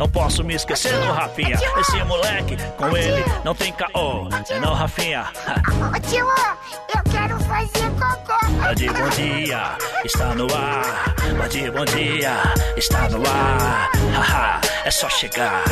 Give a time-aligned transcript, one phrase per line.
[0.00, 1.60] Não posso me esquecer do Rafinha.
[1.78, 4.30] Esse moleque, com ele, não tem caô.
[4.48, 5.26] É não, Rafinha.
[5.94, 6.26] Ô tio,
[6.96, 8.52] eu quero fazer cocô.
[8.62, 11.14] Bande bom dia, está no ar.
[11.36, 12.32] Bande bom dia,
[12.78, 13.90] está no ar.
[14.14, 15.64] Haha, é só chegar.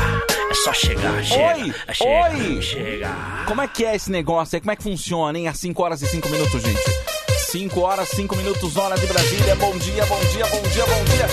[0.50, 1.62] É só chegar, chega.
[1.62, 2.60] Oi, é chega, oi.
[2.60, 3.08] chega.
[3.46, 4.60] Como é que é esse negócio aí?
[4.60, 5.48] Como é que funciona, hein?
[5.48, 6.82] Às 5 horas e 5 minutos, gente.
[7.50, 9.56] 5 horas, 5 minutos, hora de Brasília.
[9.56, 11.28] Bom dia, bom dia, bom dia, bom dia.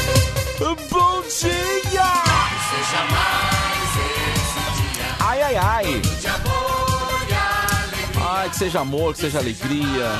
[0.90, 2.35] Bom dia!
[2.76, 3.96] seja mais
[4.36, 5.16] esse dia.
[5.20, 6.02] Ai, ai, ai.
[6.02, 10.12] De amor e ai, que seja amor, que seja alegria.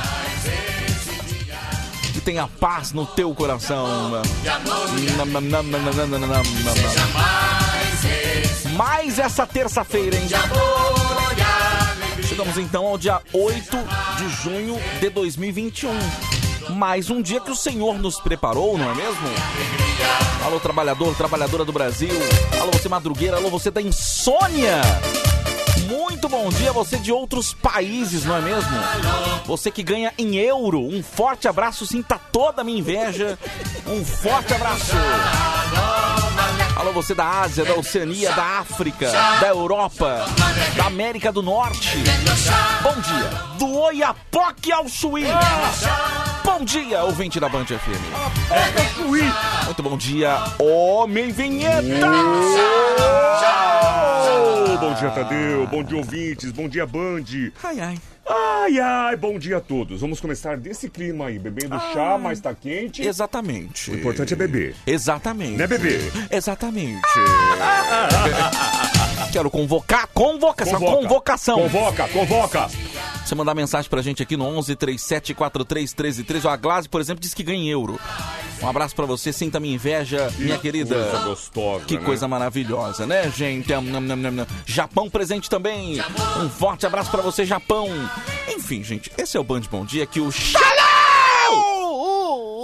[2.14, 4.12] Que tenha paz no teu coração.
[8.76, 10.28] Mais essa terça-feira, hein?
[12.24, 13.78] Chegamos então ao dia 8
[14.18, 16.35] de junho de 2021.
[16.70, 19.28] Mais um dia que o Senhor nos preparou, não é mesmo?
[20.44, 22.14] Alô, trabalhador, trabalhadora do Brasil.
[22.60, 23.38] Alô, você madrugueira.
[23.38, 24.82] Alô, você da insônia.
[25.88, 28.72] Muito bom dia, você de outros países, não é mesmo?
[29.46, 30.80] Você que ganha em euro.
[30.82, 33.38] Um forte abraço, sinta toda a minha inveja.
[33.88, 34.96] Um forte abraço.
[36.76, 39.10] Alô, você da Ásia, da Oceania, da África,
[39.40, 40.26] da Europa,
[40.76, 41.98] da América do Norte.
[42.84, 45.24] Bom dia, do Oiapoque ao Chuí.
[46.44, 48.04] Bom dia, ouvinte da Band FM.
[49.66, 52.08] Muito bom dia, Homem Vinheta.
[54.80, 55.68] Bom dia, Tadeu.
[55.68, 56.52] Bom dia, ouvintes.
[56.52, 57.24] Bom dia, Band.
[57.64, 57.98] Ai, ai.
[58.28, 60.02] Ai, ai, bom dia a todos.
[60.02, 63.04] Vamos começar desse clima aí, bebendo chá, mas tá quente.
[63.04, 63.92] Exatamente.
[63.92, 64.76] O importante é beber.
[64.88, 65.58] Exatamente.
[65.58, 66.00] Né, bebê?
[66.32, 67.02] Exatamente.
[69.32, 71.02] Quero convocar, convoca, essa Convoca.
[71.02, 71.60] convocação.
[71.60, 72.68] Convoca, convoca.
[73.24, 76.48] Você mandar mensagem pra gente aqui no 11 37 43 13 13.
[76.48, 78.00] Ó, A Glaze, por exemplo, disse que ganha em euro.
[78.62, 80.96] Um abraço pra você, sinta minha inveja, minha querida.
[80.96, 82.04] Coisa gostosa, Que né?
[82.06, 83.68] coisa maravilhosa, né, gente?
[84.66, 86.00] Japão presente também.
[86.42, 87.88] Um forte abraço pra você, Japão.
[88.48, 90.30] Enfim, gente, esse é o Band Bom Dia que o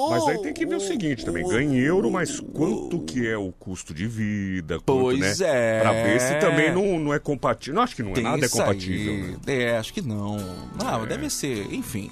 [0.09, 3.51] Mas aí tem que ver o seguinte também, ganha euro, mas quanto que é o
[3.51, 5.77] custo de vida, quanto, Pois né?
[5.77, 5.79] é.
[5.81, 7.75] Pra ver se também não, não é compatível.
[7.75, 9.13] Não, acho que não é Tem nada é compatível.
[9.13, 9.35] né?
[9.47, 10.37] É, acho que não.
[10.81, 11.05] Não, É.
[11.05, 12.11] deve ser, enfim.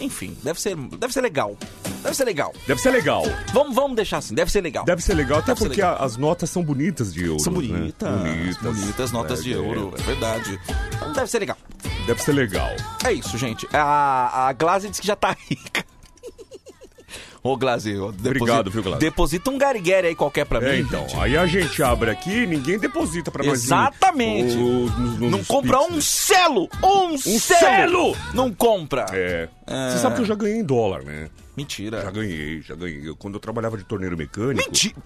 [0.00, 1.56] Enfim, deve ser, deve ser legal.
[2.02, 2.54] Deve ser legal.
[2.66, 3.24] Deve ser legal.
[3.52, 4.84] Vamos, vamos deixar assim, deve ser legal.
[4.84, 6.02] Deve ser legal, até Deve porque legal.
[6.02, 7.40] as notas são bonitas de euro.
[7.40, 7.58] São né?
[7.68, 8.56] bonitas, Bonitas.
[8.62, 9.56] bonitas, notas É, de é.
[9.56, 10.60] euro, é verdade.
[10.94, 11.56] Então deve ser legal.
[12.06, 12.70] Deve ser legal.
[13.04, 13.66] É isso, gente.
[13.72, 15.84] A, a Glaze disse que já tá rica.
[17.42, 19.00] Ô, Glaze, Obrigado, viu, Glaze?
[19.00, 20.80] Deposita um gariguere aí qualquer pra É, mim.
[20.86, 21.20] então, gente.
[21.20, 23.62] aí a gente abre aqui ninguém deposita pra nós.
[23.64, 24.56] Exatamente.
[24.56, 24.90] o-
[25.30, 26.68] Não compra um selo!
[26.82, 28.16] Um, selo!
[28.34, 29.06] Não compra!
[29.12, 29.48] É.
[29.66, 29.90] É.
[29.90, 31.30] Você sabe que eu já ganhei em dólar, né?
[31.56, 32.02] Mentira.
[32.02, 33.14] Já ganhei, já ganhei.
[33.18, 34.64] Quando eu trabalhava de torneiro mecânico.
[34.64, 34.96] Mentira!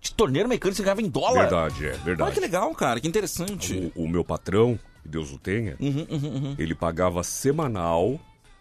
[0.00, 1.40] De torneiro mecânico você ganhava em dólar?
[1.48, 2.32] Verdade, é, Olha verdade.
[2.32, 3.92] que legal, cara, que interessante.
[3.96, 8.18] O, o meu patrão, que Deus o tenha, Uhum, ele pagava semanal,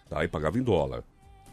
[0.10, 0.24] tá?
[0.24, 1.04] E pagava em dólar.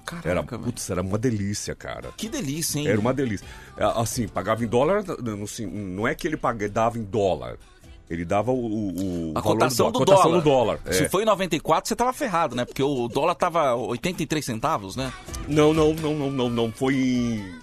[0.04, 2.10] Caraca, Era, putz, era uma delícia, cara.
[2.16, 2.88] Que delícia, hein?
[2.88, 3.46] Era uma delícia.
[3.76, 7.56] É, Assim, pagava em dólar, não, assim, é que ele paga, dava em dólar.
[8.08, 10.38] Ele dava o, o, o A valor cotação do, a cotação dólar.
[10.40, 10.80] do dólar.
[10.84, 10.92] é.
[10.92, 12.64] Se foi em 94, você tava ferrado, né?
[12.66, 15.10] Porque o dólar tava 83 centavos, né?
[15.48, 16.72] Não, não, não, não, não, não.
[16.72, 17.54] Foi em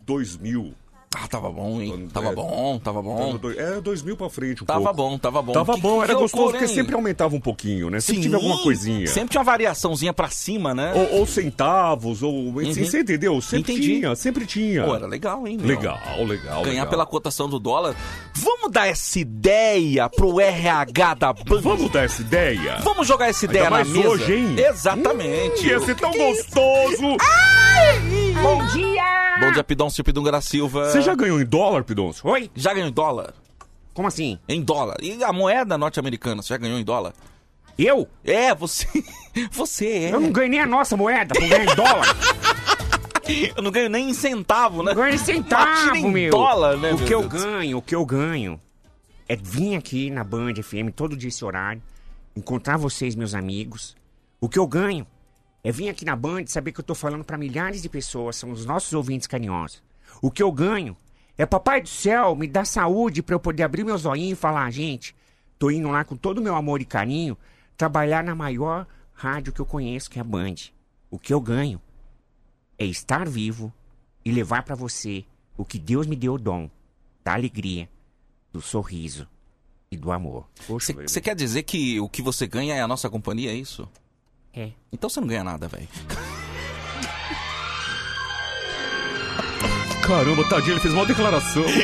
[0.00, 0.74] 2000.
[1.16, 1.90] Ah, tava bom, hein?
[1.90, 2.34] Quando- Tava é.
[2.34, 3.36] bom, tava bom.
[3.36, 4.94] Dois- É, 2000 pra frente um Tava pouco.
[4.96, 5.52] bom, tava bom.
[5.52, 6.74] Tava Que- bom, que era gostoso, porque hein?
[6.74, 8.00] sempre aumentava um pouquinho, né?
[8.00, 9.06] Sempre Sim, tinha alguma coisinha.
[9.06, 10.92] Sempre tinha uma variaçãozinha pra cima, né?
[10.94, 12.58] Ou, ou centavos, ou...
[12.60, 13.40] assim, Você entendeu?
[13.40, 13.94] Sempre Entendi.
[14.00, 14.84] tinha, sempre tinha.
[14.84, 15.56] Pô, era legal, hein?
[15.56, 15.66] meu?
[15.68, 16.86] Legal, legal, Ganhar legal.
[16.88, 17.94] pela cotação do dólar.
[18.34, 21.60] Vamos dar essa ideia pro RH da Band?
[21.60, 22.78] Vamos dar essa ideia?
[22.82, 24.08] Vamos jogar essa ideia Ainda na mais mesa?
[24.08, 24.56] hoje, hein?
[24.58, 25.62] Exatamente.
[25.64, 27.16] Hum, ia ser tão gostoso!
[28.42, 29.23] Bom dia!
[29.40, 30.90] Bom dia, Pidoncio Pidungara Silva.
[30.90, 32.28] Você já ganhou em dólar, Pidoncio?
[32.28, 32.50] Oi?
[32.54, 33.34] Já ganhou em dólar?
[33.92, 34.38] Como assim?
[34.48, 34.96] Em dólar.
[35.02, 37.12] E a moeda norte-americana, você já ganhou em dólar?
[37.76, 38.08] Eu?
[38.24, 38.86] É, você.
[39.50, 40.12] Você é.
[40.14, 42.06] Eu não ganhei nem a nossa moeda, eu ganhei em dólar.
[43.56, 44.92] Eu não ganho nem em centavo, né?
[44.92, 46.30] Eu ganhei Imagina centavo, em meu.
[46.30, 47.42] dólar, né, O meu que eu Deus?
[47.42, 48.60] ganho, o que eu ganho
[49.26, 51.82] é vir aqui na Band FM todo dia esse horário,
[52.36, 53.96] encontrar vocês, meus amigos.
[54.42, 55.06] O que eu ganho
[55.64, 58.50] é vir aqui na Band saber que eu tô falando pra milhares de pessoas, são
[58.50, 59.82] os nossos ouvintes carinhosos.
[60.20, 60.94] O que eu ganho
[61.38, 64.70] é Papai do Céu me dar saúde pra eu poder abrir meu zoinho e falar,
[64.70, 65.16] gente,
[65.58, 67.36] tô indo lá com todo o meu amor e carinho
[67.78, 70.54] trabalhar na maior rádio que eu conheço, que é a Band.
[71.10, 71.80] O que eu ganho
[72.78, 73.72] é estar vivo
[74.22, 75.24] e levar pra você
[75.56, 76.68] o que Deus me deu o dom
[77.24, 77.88] da alegria,
[78.52, 79.26] do sorriso
[79.90, 80.46] e do amor.
[80.68, 83.88] Você quer dizer que o que você ganha é a nossa companhia, é isso?
[84.56, 84.68] É.
[84.92, 85.88] Então você não ganha nada, velho.
[90.06, 91.64] Caramba, tadinho, ele fez uma declaração.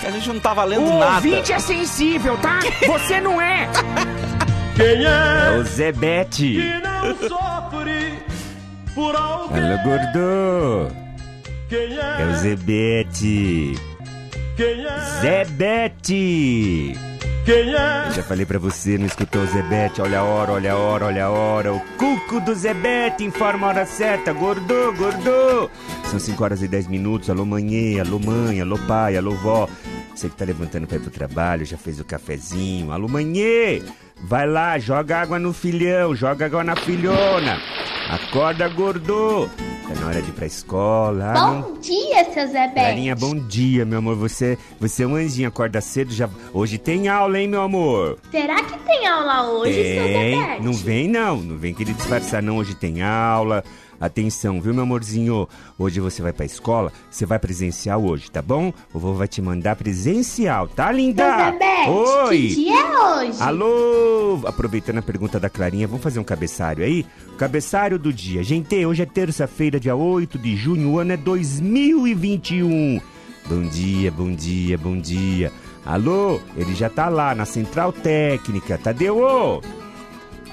[0.00, 1.14] Que a gente não tá valendo O nada.
[1.14, 2.58] ouvinte é sensível, tá?
[2.86, 3.66] Você não é.
[4.76, 6.60] Quem é É o Zebete.
[6.60, 8.18] que não sofre
[8.94, 9.62] por alguém?
[9.62, 10.94] Alô, gordo.
[11.70, 12.20] Quem é?
[12.20, 13.74] É o Zebete.
[14.58, 14.98] Quem é?
[15.22, 16.92] Zebete.
[17.44, 18.10] Quem é?
[18.10, 20.00] Já falei pra você, não escutou o Zebete?
[20.00, 21.74] Olha a hora, olha a hora, olha a hora.
[21.74, 24.32] O cuco do Zebete informa a hora certa.
[24.32, 25.70] Gordo, gordo.
[26.06, 27.28] São 5 horas e 10 minutos.
[27.28, 29.68] Alô, manhã, alô, mãe, alô, pai, alô, vó.
[30.14, 32.90] Você que tá levantando pra ir pro trabalho, já fez o cafezinho.
[32.90, 33.80] Alô, manhã.
[34.22, 37.60] Vai lá, joga água no filhão, joga água na filhona.
[38.08, 39.50] Acorda, gordo.
[39.86, 41.24] Tá na hora de ir pra escola.
[41.30, 43.26] Ah, não- Bom dia, seu Zé Clarinha, Bete.
[43.26, 44.16] bom dia, meu amor.
[44.16, 46.12] Você, você é um anjinho, acorda cedo.
[46.12, 46.28] Já...
[46.54, 48.18] Hoje tem aula, hein, meu amor?
[48.30, 50.40] Será que tem aula hoje, seu Zé Tem.
[50.46, 50.62] Bete?
[50.62, 51.36] Não vem, não.
[51.36, 52.56] Não vem querer disfarçar, não.
[52.56, 53.62] Hoje tem aula.
[54.00, 55.48] Atenção, viu, meu amorzinho?
[55.78, 56.92] Hoje você vai pra escola.
[57.10, 58.72] Você vai presencial hoje, tá bom?
[58.92, 61.24] O vovô vai te mandar presencial, tá, linda?
[61.24, 62.38] Zé Bete, Oi.
[62.38, 63.42] que dia é hoje?
[63.42, 64.40] Alô!
[64.44, 67.06] Aproveitando a pergunta da Clarinha, vamos fazer um cabeçário aí?
[67.38, 68.42] Cabeçário do dia.
[68.42, 73.00] Gente, hoje é terça-feira, dia 8 de junho, o ano é 2021.
[73.46, 75.52] Bom dia, bom dia, bom dia.
[75.84, 76.40] Alô?
[76.56, 78.78] Ele já tá lá na central técnica.
[78.78, 79.18] Tadeu!
[79.18, 79.83] ô?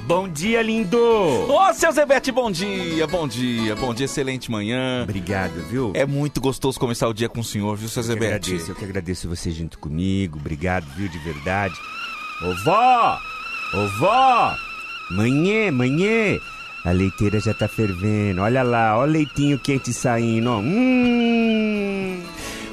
[0.06, 0.98] Bom dia, lindo!
[0.98, 5.04] Ô, seu Zebete, bom dia, bom dia, bom dia, excelente manhã.
[5.04, 5.92] Obrigado, viu?
[5.94, 8.26] É muito gostoso começar o dia com o senhor, viu, seu eu Zebete?
[8.52, 10.38] agradeço, eu que agradeço você junto comigo.
[10.40, 11.76] Obrigado, viu, de verdade.
[12.44, 13.18] Ô vó!
[13.74, 14.54] Ô vó!
[15.12, 16.38] Manhã, manhã!
[16.84, 18.42] A leiteira já tá fervendo.
[18.42, 20.58] Olha lá, ó o leitinho quente saindo, ó.
[20.60, 22.22] Hum!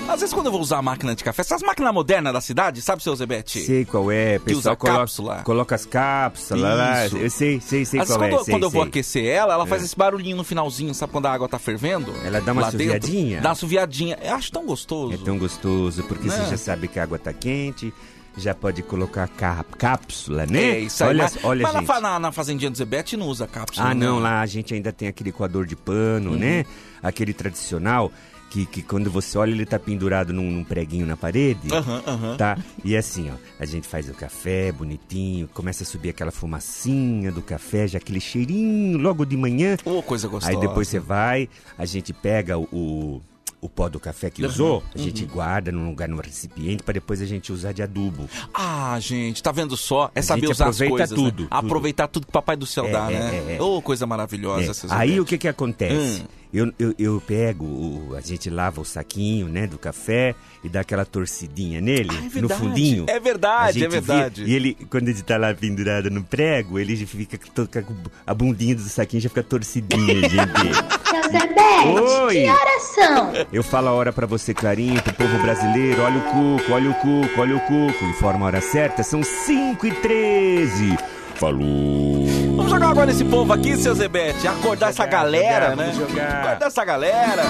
[0.09, 2.81] Às vezes quando eu vou usar a máquina de café, essas máquinas modernas da cidade,
[2.81, 3.61] sabe, seu Zebete?
[3.61, 5.43] Sei qual é, Que usa pessoal coloca, cápsula.
[5.45, 7.07] coloca as cápsulas lá.
[7.07, 8.37] Eu sei, sei, sei Às qual vezes é.
[8.37, 8.89] quando, sei, quando eu vou sei.
[8.89, 12.13] aquecer ela, ela faz esse barulhinho no finalzinho, sabe quando a água tá fervendo?
[12.25, 13.41] Ela dá uma Lá dentro, suviadinha?
[13.41, 14.19] Dá uma suviadinha.
[14.23, 15.15] Eu acho tão gostoso.
[15.15, 16.35] É tão gostoso, porque Né?
[16.37, 17.93] você já sabe que a água tá quente,
[18.37, 20.63] já pode colocar cá- cápsula, né?
[20.63, 21.11] É, isso aí.
[21.11, 22.01] Olha, mas olha mas na gente.
[22.01, 23.89] na, na fazendinha do Zebete não usa cápsula.
[23.91, 24.23] Ah, não, né?
[24.23, 26.65] lá a gente ainda tem aquele coador de pano, né?
[27.03, 28.11] Aquele tradicional,
[28.51, 31.73] que, que quando você olha ele tá pendurado num, num preguinho na parede.
[31.73, 32.37] Aham, aham.
[32.37, 32.59] Tá?
[32.85, 37.43] E assim, ó, a gente faz o café bonitinho, começa a subir aquela fumacinha do
[37.43, 39.77] café, já aquele cheirinho logo de manhã.
[39.85, 40.53] Ô, coisa gostosa.
[40.57, 43.21] Aí depois você vai, a gente pega o,
[43.61, 47.21] o, pó do café que usou, a gente guarda num lugar, num recipiente, pra depois
[47.21, 48.29] a gente usar de adubo.
[48.55, 50.11] Ah, gente, tá vendo só?
[50.15, 51.17] É A saber usar as aproveita coisas.
[51.17, 51.49] tudo, né?
[51.49, 51.49] tudo.
[51.51, 53.45] Aproveitar tudo que o Papai do Céu É, dá, é, né?
[53.49, 53.63] é, é.
[53.63, 54.73] Ô, coisa maravilhosa.
[54.91, 55.21] Aí Zebete.
[55.21, 56.23] o que que acontece?
[56.23, 56.39] Hum.
[56.53, 60.35] Eu, eu, eu pego, o- a gente lava o saquinho, né, do café
[60.65, 62.61] e dá aquela torcidinha nele, Ah, é no verdade.
[62.61, 63.05] fundinho.
[63.07, 64.45] É verdade, é verdade.
[64.45, 67.95] vira- e ele, quando ele tá lá pendurado no prego, ele fica toca com
[68.27, 70.75] a bundinha do saquinho já fica torcidinha, gente.
[71.09, 72.35] Seu Zé Bete, Oi.
[72.35, 73.33] que horas são?
[73.53, 76.01] Eu falo a hora pra você, Clarinha, pro povo brasileiro.
[76.03, 78.05] Olha o cuco, olha o cuco, olha o cuco.
[78.07, 80.97] Informa a hora certa, são 5 e 13.
[81.39, 82.27] Falou.
[82.57, 84.49] Vamos jogar agora esse povo aqui, seu Zebete.
[84.49, 85.93] Acordar essa jogar, galera, jogar, né?
[85.93, 86.43] jogar.
[86.47, 87.43] Acordar essa galera.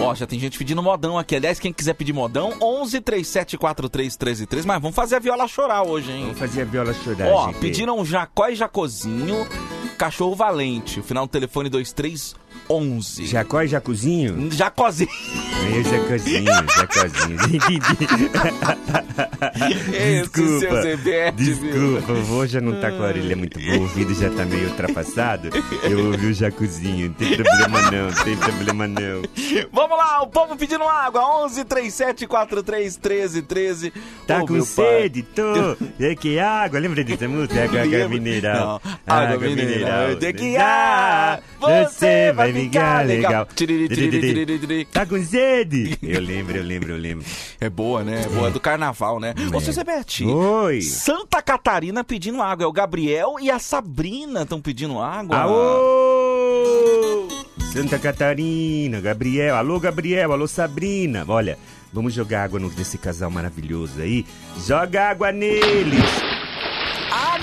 [0.00, 1.36] Ó, já tem gente pedindo modão aqui.
[1.36, 4.66] Aliás, quem quiser pedir modão, 11 37 43 13 13.
[4.66, 6.22] Mas vamos fazer a viola chorar hoje, hein?
[6.24, 7.58] Vamos fazer a viola chorar, Ó, gente.
[7.60, 9.46] pediram Jacó e Jacozinho,
[9.96, 10.98] Cachorro Valente.
[10.98, 11.70] O final do telefone
[12.70, 13.26] 2311.
[13.26, 14.48] Jacó e Jacuzinho?
[14.52, 15.10] Jacozinho.
[15.64, 16.44] Aí o Jacozinho,
[16.76, 17.40] Jacozinho.
[19.92, 21.36] Esse seu Zebete?
[21.36, 24.44] Desculpa, o vô já não tá com a orelha muito boa, o ouvido já tá
[24.44, 25.50] meio ultrapassado.
[25.82, 29.22] Eu ouvi o Jacuzinho, não tem problema não, não tem problema não.
[29.72, 31.20] Vamos lá, o povo pedindo água.
[31.44, 33.92] 11 37 43 13 13.
[34.26, 35.22] Tá Ô, com meu sede?
[35.22, 35.76] Tô.
[35.98, 37.64] É que água, lembra dessa música?
[37.64, 38.80] Água, água mineral.
[38.84, 40.16] Não, água mineral.
[40.16, 42.59] Tem que ar, Você vai ficar
[43.06, 43.46] legal.
[43.54, 44.84] Tiriri.
[44.86, 45.98] Tá com sede?
[46.02, 47.24] Eu lembro, eu lembro, eu lembro.
[47.60, 48.22] É boa, né?
[48.24, 49.34] É boa, é do carnaval, né?
[49.52, 50.24] Ô, seu Zebete.
[50.24, 50.80] Oi.
[50.82, 52.64] Santa Catarina pedindo água.
[52.64, 55.36] É o Gabriel e a Sabrina estão pedindo água.
[55.36, 57.28] Aô!
[57.72, 59.56] Santa Catarina, Gabriel.
[59.56, 60.32] Alô, Gabriel.
[60.32, 61.24] Alô, Sabrina.
[61.28, 61.56] Olha,
[61.92, 64.26] vamos jogar água nesse casal maravilhoso aí.
[64.66, 66.29] Joga água neles.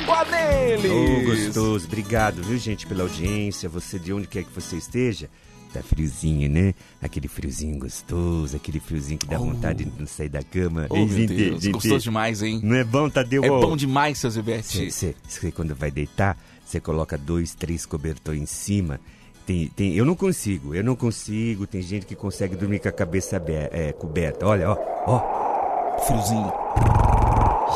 [0.03, 0.91] Água neles!
[0.91, 1.85] Ô, gostoso.
[1.87, 3.67] Obrigado, viu, gente, pela audiência.
[3.69, 5.29] Você, de onde quer que você esteja.
[5.73, 6.73] Tá friozinho, né?
[7.01, 10.87] Aquele friozinho gostoso, aquele friozinho que dá vontade de não sair da cama.
[10.89, 11.33] Oh, Hein, meu gente?
[11.35, 12.61] Deus, Gente, gostoso demais, hein?
[12.63, 13.43] Não é bom, Tadeu?
[13.43, 14.89] É bom demais, seu Zebete.
[14.89, 15.13] Você,
[15.53, 18.97] quando vai deitar, você coloca dois, três cobertores em cima.
[19.45, 21.67] Tem, tem, eu não consigo, eu não consigo.
[21.67, 24.47] Tem gente que consegue dormir com a cabeça abe- é, coberta.
[24.47, 25.99] Olha, ó, ó.
[26.05, 26.51] Friozinho.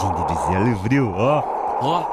[0.02, 1.61] Gente do céu, ele frio, ó.
[1.82, 2.06] Ó,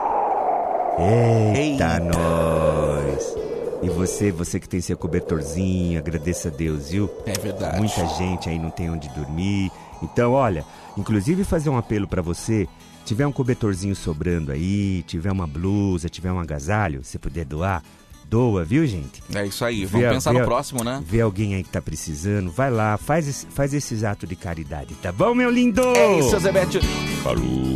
[0.98, 2.00] Eita, Eita.
[2.00, 3.34] nós.
[3.82, 7.08] E você, você que tem seu cobertorzinho, agradeça a Deus, viu?
[7.26, 7.78] É verdade.
[7.78, 9.70] Muita gente aí não tem onde dormir.
[10.02, 10.64] Então, olha,
[10.96, 12.66] inclusive fazer um apelo pra você,
[13.04, 17.82] tiver um cobertorzinho sobrando aí, tiver uma blusa, tiver um agasalho, se puder doar,
[18.28, 19.22] doa, viu, gente?
[19.34, 19.84] É isso aí.
[19.84, 21.02] Vamos Vê- pensar vê- no próximo, né?
[21.06, 24.94] Vê alguém aí que tá precisando, vai lá, faz, esse- faz esses atos de caridade,
[25.02, 25.82] tá bom, meu lindo?
[25.96, 26.80] É isso, Zebete.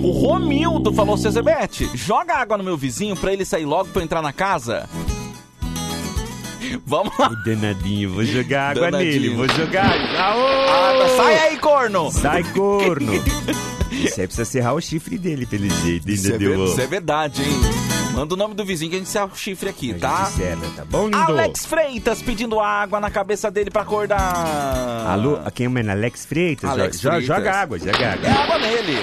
[0.03, 4.01] O Romildo falou, seu Zebete, joga água no meu vizinho pra ele sair logo pra
[4.01, 4.89] eu entrar na casa.
[6.87, 7.29] Vamos lá.
[7.29, 9.13] O danadinho, vou jogar água Danadinho.
[9.13, 9.91] nele, vou jogar.
[10.19, 10.47] Aô!
[10.47, 12.11] Água, sai aí, corno.
[12.11, 13.13] Sai, corno!
[13.93, 16.65] Isso aí precisa serrar o chifre dele, pelo jeito, Isso é, entendeu?
[16.65, 17.82] isso é verdade, hein?
[18.13, 20.25] Manda o nome do vizinho que a gente serra o chifre aqui, A tá?
[20.27, 21.17] serra, tá bom, lindo?
[21.17, 25.07] Alex Freitas pedindo água na cabeça dele pra acordar.
[25.09, 26.69] Alô, quem é Alex Freitas?
[26.71, 27.25] Alex Freitas.
[27.25, 28.31] Joga água, joga É água.
[28.31, 28.99] água nele.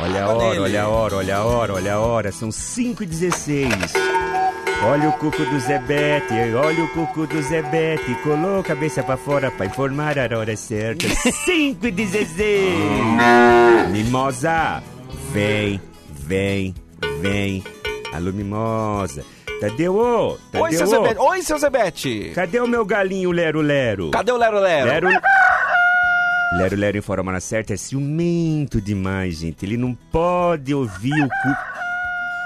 [0.00, 0.60] Olha a água hora, nele.
[0.60, 2.32] olha a hora, olha a hora, olha a hora.
[2.32, 3.68] São 5 e 16
[4.82, 8.14] Olha o cuco do Zebete, olha o cuco do Zebete.
[8.24, 11.06] Colou a cabeça pra fora pra informar a hora certa.
[11.46, 12.74] 5 e 16
[13.90, 14.82] Mimosa,
[15.32, 16.74] vem, vem,
[17.22, 17.62] vem.
[18.14, 19.24] Alô, Mimosa.
[19.60, 20.86] Tadeu, ô, Oi, seu.
[20.86, 21.18] Zebete.
[21.18, 22.32] Oi, seu Zebete.
[22.32, 24.12] Cadê o meu galinho Lero Lero?
[24.12, 24.86] Cadê o Lero Lero?
[24.86, 25.08] Lero...
[26.56, 29.66] Lero Lero informa na certa é ciumento demais, gente.
[29.66, 31.56] Ele não pode ouvir o cu.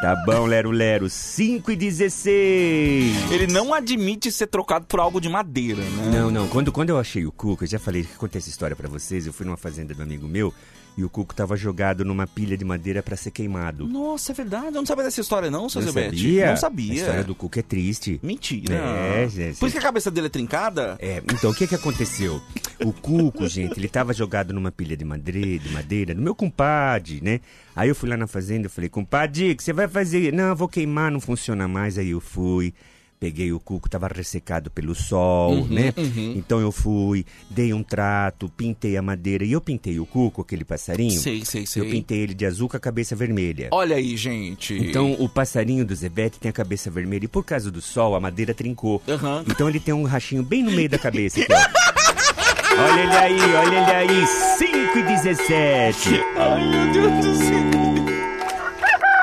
[0.00, 1.10] Tá bom, Lero Lero.
[1.10, 3.30] 5 e 16.
[3.30, 6.10] Ele não admite ser trocado por algo de madeira, né?
[6.18, 6.48] Não, não.
[6.48, 9.26] Quando, quando eu achei o Cuco, eu já falei que contei essa história pra vocês.
[9.26, 10.54] Eu fui numa fazenda do amigo meu
[10.98, 13.86] e o Cuco tava jogado numa pilha de madeira pra ser queimado.
[13.86, 14.66] Nossa, é verdade.
[14.66, 16.16] Eu não sabia dessa história, não, seu Não Zebete.
[16.16, 16.46] sabia?
[16.46, 16.92] Não A sabia.
[16.94, 18.18] história do Cuco é triste.
[18.20, 18.74] Mentira.
[18.74, 19.58] É, gente.
[19.60, 20.96] Por isso que a cabeça dele é trincada?
[20.98, 22.42] É, então o que que aconteceu?
[22.84, 27.20] O Cuco, gente, ele tava jogado numa pilha de madeira, de madeira, no meu compadre,
[27.22, 27.40] né?
[27.76, 30.32] Aí eu fui lá na fazenda e falei, compadre, o que você vai fazer?
[30.32, 31.96] Não, eu vou queimar, não funciona mais.
[31.96, 32.74] Aí eu fui,
[33.18, 35.92] peguei o Cuco, tava ressecado pelo sol, né?
[36.36, 40.64] Então eu fui, dei um trato, pintei a madeira e eu pintei o Cuco, aquele
[40.64, 41.20] passarinho.
[41.20, 41.82] Sei, sei, sei.
[41.82, 43.68] Eu pintei ele de azul com a cabeça vermelha.
[43.72, 44.74] Olha aí, gente.
[44.74, 48.20] Então o passarinho do Zebete tem a cabeça vermelha e por causa do sol a
[48.20, 49.02] madeira trincou.
[49.08, 49.44] Aham.
[49.48, 51.52] Então ele tem um rachinho bem no meio da cabeça aqui.
[51.52, 54.26] Olha ele aí, olha ele aí,
[54.58, 56.08] 5 e 17.
[56.36, 57.87] Ai, meu Deus do céu.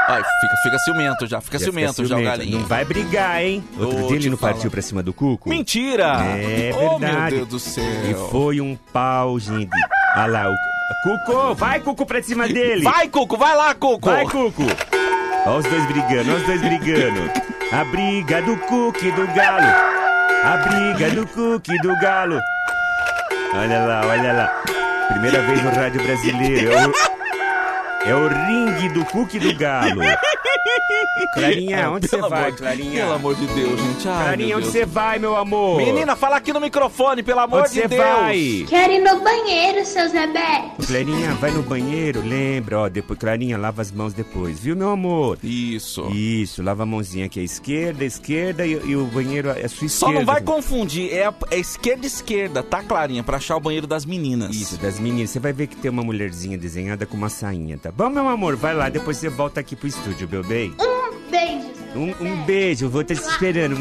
[0.08, 2.38] Ai, fica, fica ciumento já, fica Já ciumento fica já o ciumento.
[2.38, 2.60] galinho.
[2.60, 3.64] Não vai brigar, hein?
[3.80, 4.54] Outro Vou dia ele não falar.
[4.54, 5.50] partiu pra cima do cuco?
[5.50, 6.18] Mentira!
[6.38, 7.36] É Oh, meu verdade.
[7.38, 7.84] Deus do céu.
[8.10, 9.70] E foi um pau, gente.
[10.16, 10.56] Olha lá, o...
[11.26, 12.84] Cuco, vai Cuco pra cima dele.
[12.84, 14.10] Vai, Cuco, vai lá, Cuco!
[14.10, 14.64] Vai, Cuco!
[15.48, 17.32] Olha os dois brigando, olha os dois brigando.
[17.72, 19.68] A briga do Cuco e do Galo.
[20.44, 22.40] A briga do Cuco e do Galo.
[23.56, 24.48] Olha lá, olha lá.
[25.10, 26.72] Primeira vez no rádio brasileiro.
[26.72, 26.94] É o,
[28.06, 30.02] é o ringue do Cuco e do Galo.
[31.34, 33.02] Clarinha, Ah, onde você vai, amor- Clarinha?
[33.04, 34.08] Pelo amor de Deus, gente.
[34.08, 35.78] Ai, Clarinha, onde você vai, meu amor?
[35.78, 38.02] Menina, fala aqui no microfone, pelo amor onde de você Deus.
[38.04, 38.66] vai?
[38.68, 40.86] Quero ir no banheiro, seu Zebete.
[40.88, 45.38] Clarinha, vai no banheiro, lembra, ó, depois, Clarinha, lava as mãos depois, viu, meu amor?
[45.44, 46.06] Isso.
[46.12, 49.70] Isso, lava a mãozinha aqui, a esquerda, a esquerda e, e o banheiro é a
[49.70, 49.90] sua esquerda.
[49.90, 53.24] Só não vai confundir, é, a, é esquerda esquerda, tá, Clarinha?
[53.24, 54.56] Pra achar o banheiro das meninas.
[54.56, 55.30] Isso, das meninas.
[55.32, 58.56] Você vai ver que tem uma mulherzinha desenhada com uma sainha, tá bom, meu amor?
[58.56, 60.74] Vai lá, depois você volta aqui pro estúdio, meu bem.
[60.78, 63.78] Um beijo, Um, um beijo, vou estar te esperando.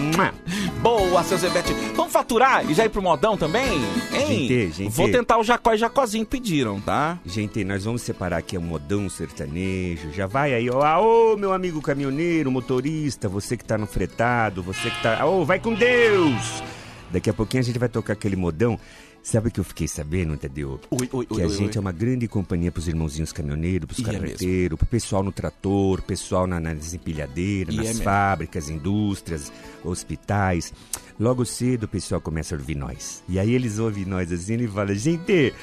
[0.81, 1.73] Boa, seu Zebete.
[1.97, 3.81] Vamos faturar e já ir pro modão também?
[4.13, 4.29] Hein?
[4.29, 4.93] Gente, gente.
[4.93, 7.19] Vou tentar o Jacó e Jacozinho que pediram, tá?
[7.27, 10.13] Gente, nós vamos separar aqui o modão sertanejo.
[10.13, 10.83] Já vai aí, ó.
[10.85, 15.21] Aô, meu amigo caminhoneiro, motorista, você que tá no fretado, você que tá.
[15.23, 16.63] Aô, vai com Deus!
[17.11, 18.79] Daqui a pouquinho a gente vai tocar aquele modão.
[19.27, 20.79] Sabe o que eu fiquei sabendo, Tadeu?
[20.91, 24.03] Oi, oi, que oi, a gente é uma grande companhia pros irmãozinhos caminhoneiros, pros E
[24.03, 28.05] é carreteiros, pro pessoal no trator, pessoal na- nas empilhadeiras, E é nas mesmo.
[28.05, 29.51] fábricas, indústrias,
[29.83, 30.75] hospitais.
[31.19, 33.25] Logo cedo o pessoal começa a ouvir nós.
[33.27, 35.55] E aí eles ouvem nós assim e falam, gente,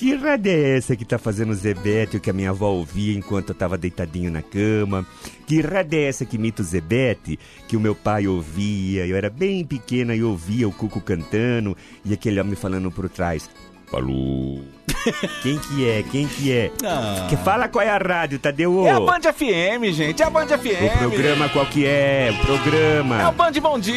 [0.00, 3.54] que rádio é essa que tá fazendo Zebete, que a minha avó ouvia enquanto eu
[3.54, 5.06] tava deitadinho na cama?
[5.46, 7.38] Que rádio é essa que imita o Zebete,
[7.68, 9.06] que o meu pai ouvia?
[9.06, 13.50] Eu era bem pequena e ouvia o Cuco cantando e aquele homem falando por trás.
[13.90, 14.62] Falou.
[15.42, 16.02] Quem que é?
[16.02, 16.70] Quem que é?
[16.84, 17.26] Ah.
[17.28, 18.86] Que fala qual é a rádio, Tadeu?
[18.86, 20.22] É a Band FM, gente.
[20.22, 20.94] É a Band FM.
[20.94, 22.30] O programa qual que é?
[22.32, 23.22] O programa.
[23.22, 23.96] É o Band Bom Dia.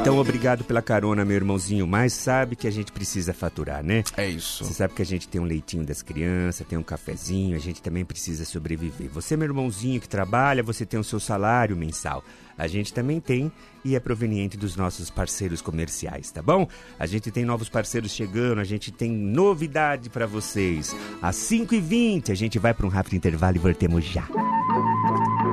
[0.00, 1.86] Então, obrigado pela carona, meu irmãozinho.
[1.86, 4.04] Mas sabe que a gente precisa faturar, né?
[4.16, 4.64] É isso.
[4.64, 7.82] Você sabe que a gente tem um leitinho das crianças, tem um cafezinho, a gente
[7.82, 9.08] também precisa sobreviver.
[9.10, 12.22] Você, meu irmãozinho que trabalha, você tem o seu salário mensal.
[12.56, 13.50] A gente também tem
[13.84, 16.66] e é proveniente dos nossos parceiros comerciais, tá bom?
[16.98, 20.94] A gente tem novos parceiros chegando, a gente tem novidade pra vocês.
[21.20, 24.26] Às 5h20 a gente vai para um rápido intervalo e voltemos já.
[24.26, 25.43] espere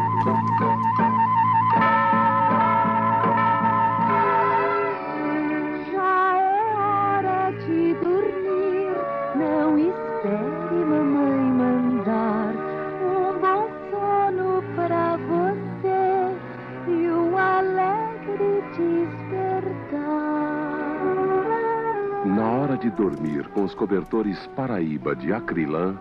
[23.95, 25.97] cobertores Paraíba de acrilã,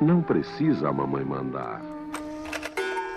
[0.00, 1.82] não precisa a mamãe mandar.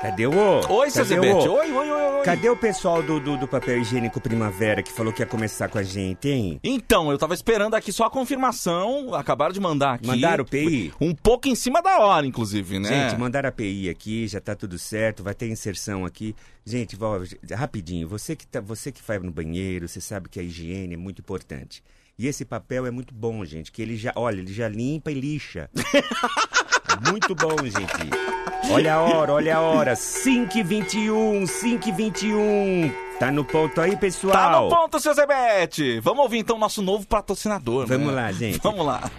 [0.02, 0.32] Cadê o...
[0.70, 1.48] Oi, seu Zebete.
[1.48, 2.24] o- Oi, oi, oi, oi.
[2.26, 5.78] Cadê o pessoal do, do, do papel higiênico Primavera que falou que ia começar com
[5.78, 6.60] a gente, hein?
[6.62, 9.16] Então, eu tava esperando aqui só a confirmação.
[9.16, 10.08] Acabaram de mandar aqui.
[10.08, 10.94] Mandaram o PI?
[11.00, 13.10] Um pouco em cima da hora, inclusive, né?
[13.10, 16.36] Gente, mandaram a PI aqui, já tá tudo certo, vai ter inserção aqui.
[16.66, 17.18] Gente, vó,
[17.56, 20.98] rapidinho, você que, tá, você que vai no banheiro, você sabe que a higiene é
[20.98, 21.82] muito importante.
[22.20, 25.14] E esse papel é muito bom, gente, que ele já, olha, ele já limpa e
[25.14, 25.70] lixa.
[27.12, 28.72] Muito bom, gente.
[28.72, 32.92] Olha a hora, olha a hora, 5h21, 5h21.
[33.20, 34.34] Tá no ponto aí, pessoal?
[34.34, 36.00] Tá no ponto, seu Zebete.
[36.00, 37.86] Vamos ouvir então o nosso novo patrocinador.
[37.86, 38.14] Vamos né?
[38.14, 38.60] lá, gente.
[38.64, 39.12] Vamos lá.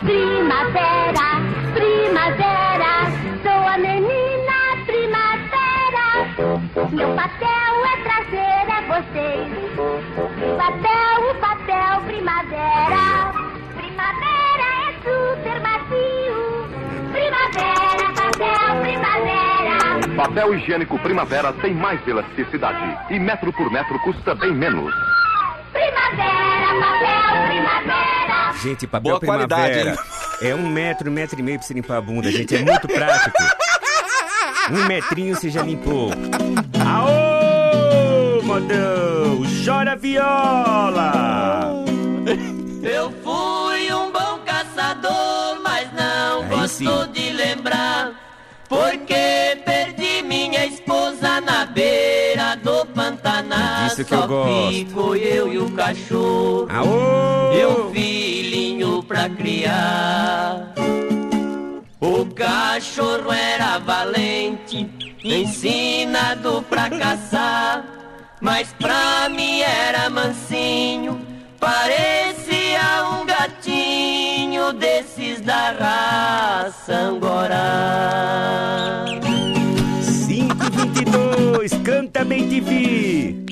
[0.00, 1.40] Primavera,
[1.72, 3.10] primavera,
[3.42, 6.26] sou a menina primavera.
[6.92, 7.55] Meu papel
[20.26, 24.92] Papel higiênico Primavera tem mais elasticidade e metro por metro custa bem menos.
[25.72, 28.52] Primavera, papel, primavera.
[28.60, 29.96] Gente, papel Boa qualidade, primavera.
[30.42, 32.56] É um metro, um metro e meio pra você limpar a bunda, gente.
[32.56, 33.36] É muito prático.
[34.72, 36.10] Um metrinho você já limpou.
[36.84, 39.44] Aô, modão!
[39.64, 41.72] Chora viola!
[42.82, 47.12] Eu fui um bom caçador, mas não Aí gosto sim.
[47.12, 48.10] de lembrar.
[48.68, 49.55] Porque
[53.84, 54.72] Disso que eu Só gosto.
[54.72, 56.66] fico eu e o cachorro.
[56.70, 57.52] Aô!
[57.52, 60.72] E um filhinho pra criar.
[62.00, 64.88] O cachorro era valente,
[65.24, 67.84] ensinado pra caçar.
[68.40, 71.18] Mas pra mim era mansinho,
[71.58, 79.06] parecia um gatinho desses da raça Angorá.
[80.04, 83.45] 522, canta bem TV!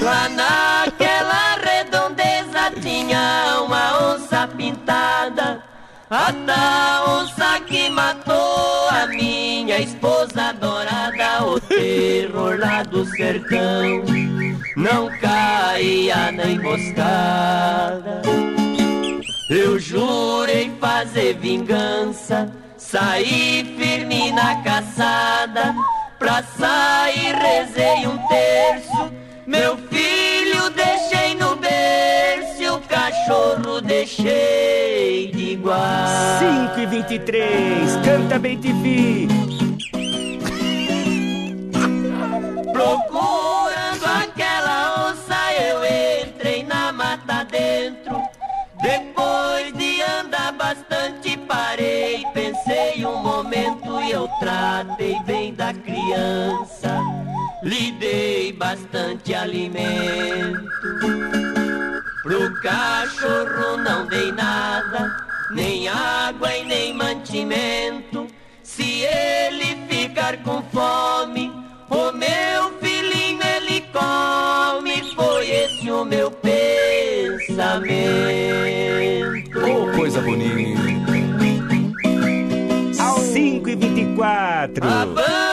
[0.00, 5.62] Lá naquela redondeza tinha uma onça pintada.
[6.10, 11.44] A tal onça que matou a minha esposa adorada.
[11.46, 14.04] O terror lá do sertão
[14.76, 18.22] não caía na emboscada.
[19.50, 25.74] Eu jurei fazer vingança, saí firme na caçada.
[26.18, 29.12] Pra sair rezei um terço,
[29.46, 29.76] meu
[37.10, 39.26] 23, canta bem TV!
[42.72, 48.22] Procurando aquela onça, eu entrei na mata dentro.
[48.80, 56.96] Depois de andar bastante, parei, pensei um momento e eu tratei bem da criança.
[57.64, 60.64] Lhe dei bastante alimento.
[62.22, 68.26] Pro cachorro não dei nada, nem água e nem mantimento.
[68.62, 71.52] Se ele ficar com fome,
[71.88, 75.02] o meu filhinho ele come.
[75.14, 77.90] Foi esse o meu pensamento.
[79.56, 80.80] Oh, coisa bonita.
[83.32, 84.86] 5 e 24.
[84.86, 85.49] Abandonei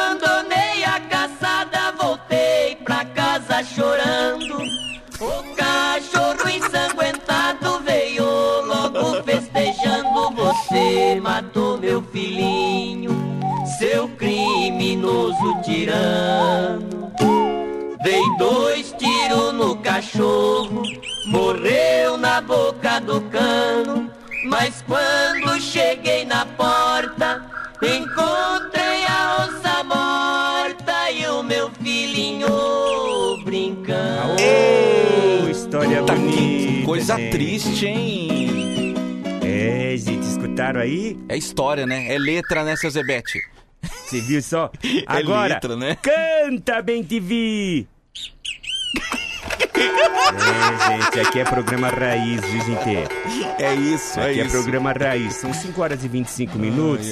[12.11, 13.11] filhinho,
[13.79, 17.11] seu criminoso tirano.
[18.03, 20.83] Dei dois tiros no cachorro,
[21.27, 24.09] morreu na boca do cano.
[24.45, 27.43] Mas quando cheguei na porta,
[27.81, 32.47] encontrei a onça morta e o meu filhinho
[33.43, 34.35] brincando.
[35.43, 36.37] Ô, história Tá bonita.
[36.37, 38.95] que coisa triste, hein?
[39.41, 40.26] É, gente,
[40.61, 41.17] aí?
[41.29, 42.13] É história, né?
[42.13, 43.39] É letra, né, seu Zebete?
[43.81, 44.71] Você viu só?
[45.05, 45.97] Agora, letra, né?
[46.01, 47.87] canta bem TV!
[49.77, 53.07] É, gente, aqui é programa raiz, viu, gente?
[53.59, 54.51] É isso, Aqui é é, isso.
[54.51, 55.35] programa raiz.
[55.35, 57.07] São 5 horas e 25 minutos.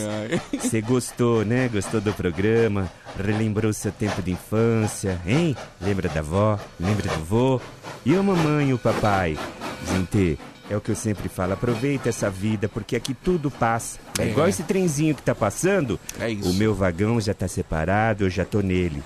[0.52, 1.70] Você gostou, né?
[1.72, 2.92] Gostou do programa?
[3.24, 5.56] Relembrou seu tempo de infância, hein?
[5.80, 6.60] Lembra da avó?
[6.80, 7.62] Lembra do vô?
[8.06, 9.38] E a mamãe e o papai?
[9.92, 10.38] Gente,
[10.70, 14.00] É o que eu sempre falo, aproveita essa vida, porque aqui tudo passa.
[14.18, 14.30] É, É.
[14.30, 16.00] igual esse trenzinho que tá passando.
[16.20, 16.50] É isso.
[16.50, 19.04] O meu vagão já tá separado, eu já tô nele.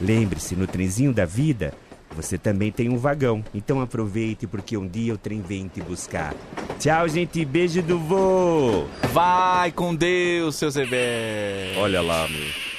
[0.00, 1.74] Lembre-se, no trenzinho da vida,
[2.16, 3.44] você também tem um vagão.
[3.54, 6.34] Então aproveite, porque um dia o trem vem te buscar.
[6.80, 7.44] Tchau, gente.
[7.44, 8.86] Beijo do vô.
[9.12, 11.74] Vai com Deus, seu Zebé.
[11.76, 12.71] Olha lá, meu.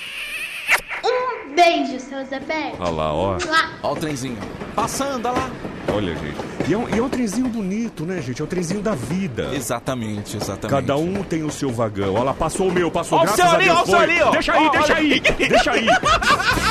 [1.53, 2.73] Um beijo, seu Zebé.
[2.79, 3.37] Olha lá, ó.
[3.83, 4.37] Ó o trenzinho.
[4.75, 5.49] Passando, olha lá.
[5.93, 6.35] Olha, gente.
[6.67, 8.41] E é, um, e é um trenzinho bonito, né, gente?
[8.41, 9.51] É o trenzinho da vida.
[9.53, 10.69] Exatamente, exatamente.
[10.81, 12.15] Cada um tem o seu vagão.
[12.15, 13.77] Olha lá, passou o meu, passou, Ó o graças seu a ali, Deus.
[13.77, 14.31] ó o seu ali, ó.
[14.31, 14.95] Deixa aí, Ó, deixa olha.
[14.95, 15.85] aí, deixa aí.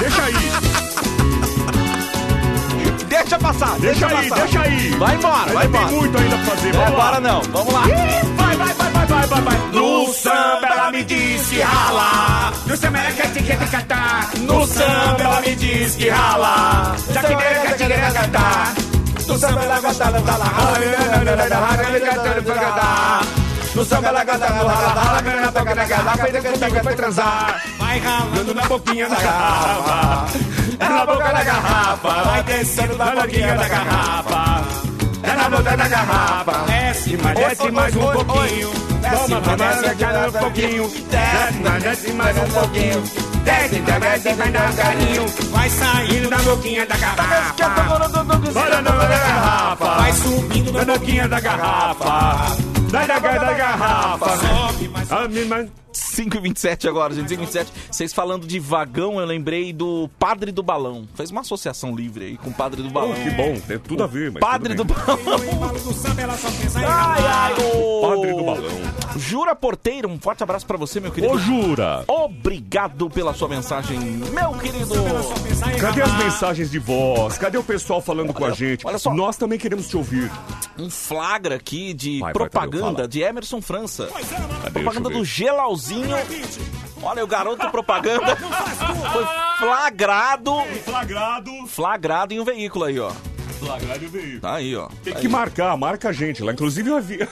[0.00, 0.34] Deixa aí.
[3.08, 4.42] Deixa passar, Deixa, deixa, aí, passar.
[4.44, 4.88] deixa aí.
[4.98, 5.86] Vai embora, vai embora.
[5.86, 6.68] Tem muito ainda pra fazer.
[6.68, 7.04] É, Vamos lá.
[7.04, 7.82] agora não, vamos lá.
[8.36, 8.51] Vai,
[9.32, 9.72] vai, vai, vai, vai, vai, vai.
[9.72, 12.52] No samba ela me diz que rala.
[12.66, 14.30] No samba ela quer te cantar.
[14.38, 16.96] No samba ela me diz que rala.
[17.12, 18.74] Já que deve quer te cantar.
[19.26, 20.46] No samba ela canta, ela tá lá.
[23.74, 26.94] No samba ela canta, no rala, rala, na boca da garrafa, e depois pega pra
[26.94, 27.62] transar.
[27.78, 30.38] Vai ralando na boquinha da garrafa.
[30.78, 34.91] É na boca da garrafa, vai descendo na boquinha da garrafa.
[35.32, 36.52] É na boca da garrafa.
[36.66, 38.70] Desce, mas desce mais um pouquinho.
[39.00, 40.88] Desce, mas desce mais um pouquinho.
[40.88, 43.02] Desce, mas desce mais um pouquinho.
[43.44, 45.26] Desce, desce, vai dar um carinho.
[45.50, 47.54] Vai saindo da boquinha da garrafa.
[48.52, 49.94] Vai na boca da garrafa.
[49.94, 52.56] Vai subindo na boquinha da garrafa.
[52.90, 54.28] Da, da, da, da garrafa.
[54.36, 57.28] Sobe mais Ah, mas- 5 e 27 agora, gente.
[57.28, 57.72] 5 e 27.
[57.90, 61.08] Vocês falando de vagão, eu lembrei do Padre do Balão.
[61.14, 63.12] Fez uma associação livre aí com o Padre do Balão.
[63.12, 64.40] Oh, que bom, tem tudo a ver, mas.
[64.40, 64.84] Padre do.
[64.84, 65.18] Balão.
[66.76, 68.00] Ai, ai, ô.
[68.08, 68.92] Padre do balão.
[69.16, 71.34] Jura Porteiro, um forte abraço pra você, meu querido.
[71.34, 72.04] Ô, jura!
[72.08, 74.94] Obrigado pela sua mensagem, meu querido.
[75.78, 77.36] Cadê as mensagens de voz?
[77.36, 78.86] Cadê o pessoal falando com a gente?
[78.86, 79.12] olha só.
[79.12, 80.30] Nós também queremos te ouvir.
[80.78, 83.08] Um flagra aqui de Vai, vai, propaganda fala.
[83.08, 84.08] de Emerson França.
[84.72, 85.24] Propaganda do ver.
[85.88, 86.72] Gelauzinho.
[87.02, 89.24] Olha, o garoto propaganda foi
[89.58, 90.52] flagrado,
[90.84, 91.66] Flagrado.
[91.66, 93.10] flagrado em um veículo aí, ó.
[93.58, 94.40] Flagrado e veículo.
[94.40, 94.88] Tá aí, ó.
[95.02, 95.32] Tem Tá que aí.
[95.32, 96.52] marcar, marca a gente lá.
[96.52, 97.28] Inclusive eu havia.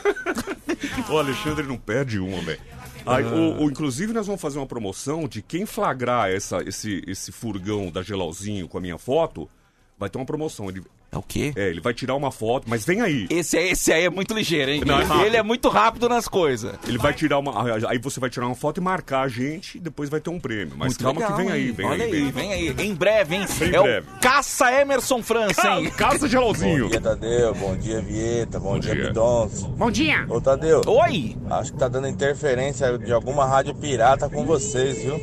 [1.09, 2.61] o Alexandre não perde uma, velho.
[3.07, 7.33] Aí, o, o- inclusive, nós vamos fazer uma promoção de quem flagrar essa, esse, esse
[7.33, 9.49] furgão da Gelauzinho com a minha foto,
[9.99, 10.69] vai ter uma promoção.
[10.69, 10.83] Ele,
[11.13, 11.53] É o quê?
[11.57, 13.27] é, ele vai tirar uma foto, mas vem aí.
[13.29, 14.83] Esse, aí- esse aí é muito ligeiro, hein?
[14.87, 15.27] Não, é.
[15.27, 16.73] Ele é muito rápido nas coisas.
[16.87, 17.53] Ele vai tirar uma.
[17.89, 20.39] Aí você vai tirar uma foto e marcar a gente e depois vai ter um
[20.39, 20.75] prêmio.
[20.77, 22.13] Mas Muito calma legal, que vem aí, vem Olha aí.
[22.13, 22.69] aí, vem aí.
[22.87, 23.45] Em breve, hein?
[23.61, 24.07] Em é breve.
[24.09, 25.91] o Caça Emerson França, hein?
[25.91, 26.85] Casa Gelauzinho.
[26.85, 27.55] Bom dia, Tadeu.
[27.55, 28.61] Bom dia, Vieta.
[28.61, 29.07] Bom, dia, dia.
[29.09, 29.63] Bidons.
[29.65, 30.25] Bom dia.
[30.29, 30.81] Ô, Tadeu.
[30.87, 31.37] Oi!
[31.51, 35.21] Acho que tá dando interferência de alguma rádio pirata com vocês, viu?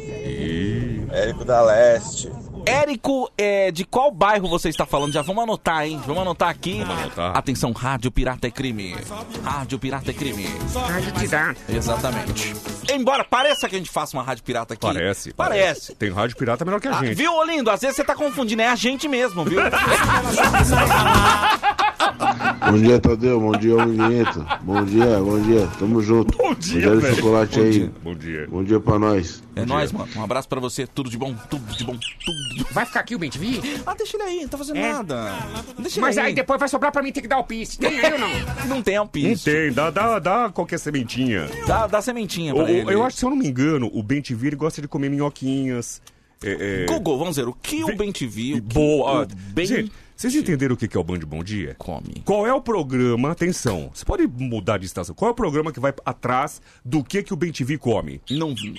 [1.11, 2.29] Érico da Leste.
[2.67, 5.13] Érico, é, de qual bairro você está falando?
[5.13, 6.01] Já vamos anotar, hein?
[6.05, 6.83] Vamos anotar aqui.
[6.83, 7.37] Vamos anotar.
[7.37, 8.95] Atenção, Rádio Pirata é crime.
[9.43, 10.45] Rádio Pirata é crime.
[10.73, 11.55] Rádio Tirana.
[11.69, 12.53] Exatamente.
[12.91, 14.81] Embora pareça que a gente faça uma rádio pirata aqui.
[14.81, 15.95] Parece, Parece.
[15.95, 17.15] Tem rádio pirata melhor que a Ah, gente.
[17.15, 17.69] viu, Olindo?
[17.69, 19.59] Às vezes você tá confundindo, é a gente mesmo, viu?
[22.17, 23.39] Bom dia, Tadeu.
[23.39, 24.59] Bom dia, Homem Vinheta.
[24.61, 25.67] Bom dia, bom dia.
[25.79, 26.35] Tamo junto.
[26.37, 27.15] Bom dia, velho.
[27.15, 27.71] chocolate Bom aí.
[27.71, 27.91] dia.
[28.03, 28.47] Bom dia.
[28.49, 29.43] Bom dia pra nós.
[29.55, 30.07] É nóis, mano.
[30.15, 30.87] Um abraço pra você.
[30.87, 32.69] Tudo de bom, tudo de bom, tudo de bom.
[32.71, 33.61] Vai ficar aqui o Bentivi?
[33.85, 34.93] Ah, deixa ele aí, não tá fazendo É.
[34.93, 35.33] nada.
[35.79, 37.77] Deixa Mas ele aí depois vai sobrar pra mim ter que dar o piste.
[37.79, 38.29] Tem aí ou não?
[38.67, 39.45] Não tem Não alpiste.
[39.49, 41.47] tem, dá, dá, dá qualquer sementinha.
[41.67, 42.93] Dá, dá sementinha pra O- ele.
[42.93, 46.01] eu acho, se eu não me engano, o Ben TV ele gosta de comer minhoquinhas.
[46.43, 49.23] É, é, Google, vamos ver, o que o Vem- o que Boa.
[49.23, 51.75] o Ben Gente, vocês entenderam o que é o Band Bom Dia?
[51.77, 52.23] come?
[52.25, 53.29] Qual é o programa?
[53.29, 55.13] Atenção, você pode mudar de estação.
[55.13, 58.19] Qual é o programa que vai atrás do que que o Ben TV come?
[58.31, 58.73] Não vi.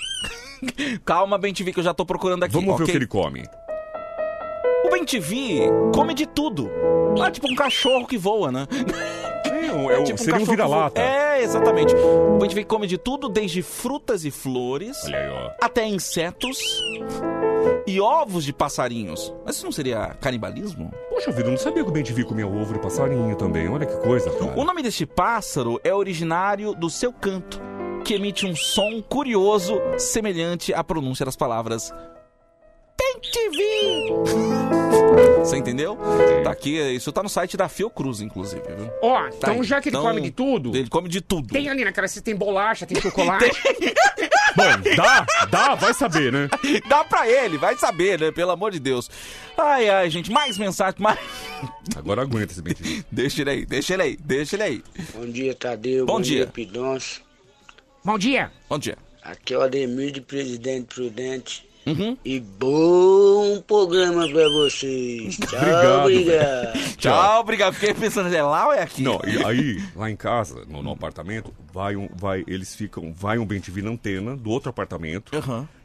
[1.07, 2.53] Calma, Ben TV, que eu já tô procurando aqui.
[2.53, 3.45] Vamos ver o que ele come.
[4.85, 6.69] O Ben TV come de tudo.
[7.23, 8.67] Ah, tipo um cachorro que voa, né?
[9.71, 11.01] É, é um- tipo seria um vira-lata.
[11.01, 11.95] É, exatamente.
[11.95, 15.15] O Ben TV come de tudo, desde frutas e flores, aí,
[15.61, 16.59] até insetos
[17.87, 19.33] e ovos de passarinhos.
[19.45, 20.93] Mas isso não seria canibalismo?
[21.11, 23.69] Poxa vida, eu não sabia que o Ben TV comia ovo de passarinho também.
[23.69, 24.59] Olha que coisa, cara.
[24.59, 27.61] O nome deste pássaro é originário do seu canto,
[28.05, 31.93] que emite um som curioso semelhante à pronúncia das palavras
[33.33, 33.59] TV.
[35.49, 35.97] Você entendeu?
[36.45, 38.91] Tá aqui, isso tá no site da Fiocruz, inclusive, viu?
[39.03, 39.63] Ó, Tá então aí.
[39.65, 41.53] já que ele Então, come de tudo, Ele come de tudo.
[41.55, 43.51] tem ali naquela cesta tem bolacha, tem chocolate.
[44.55, 44.65] Bom,
[44.97, 46.49] dá, dá, vai saber, né?
[46.89, 48.31] Dá pra ele, vai saber, né?
[48.31, 49.11] Pelo amor de Deus.
[49.57, 51.19] Ai, ai, gente, mais mensagem, mais.
[51.97, 53.05] Agora aguenta esse Ben TV.
[53.11, 54.83] Deixa ele aí, deixa ele aí, deixa ele aí.
[55.15, 56.05] Bom dia, Tadeu.
[56.07, 56.47] Bom dia.
[56.47, 57.23] Pidons.
[58.05, 58.51] Bom dia.
[58.69, 58.97] Bom dia.
[59.23, 61.68] Aqui é o Ademir de Presidente Prudente.
[62.25, 65.37] E bom programa pra vocês.
[65.49, 66.79] Tchau, Obrigado, obrigado.
[66.97, 67.75] Tchau, obrigado.
[67.75, 69.03] Fiquei pensando, é lá ou é aqui?
[69.03, 73.39] Não, e aí, lá em casa, no, no apartamento, vai um, vai, eles ficam, vai
[73.39, 75.33] um bem na antena do outro apartamento.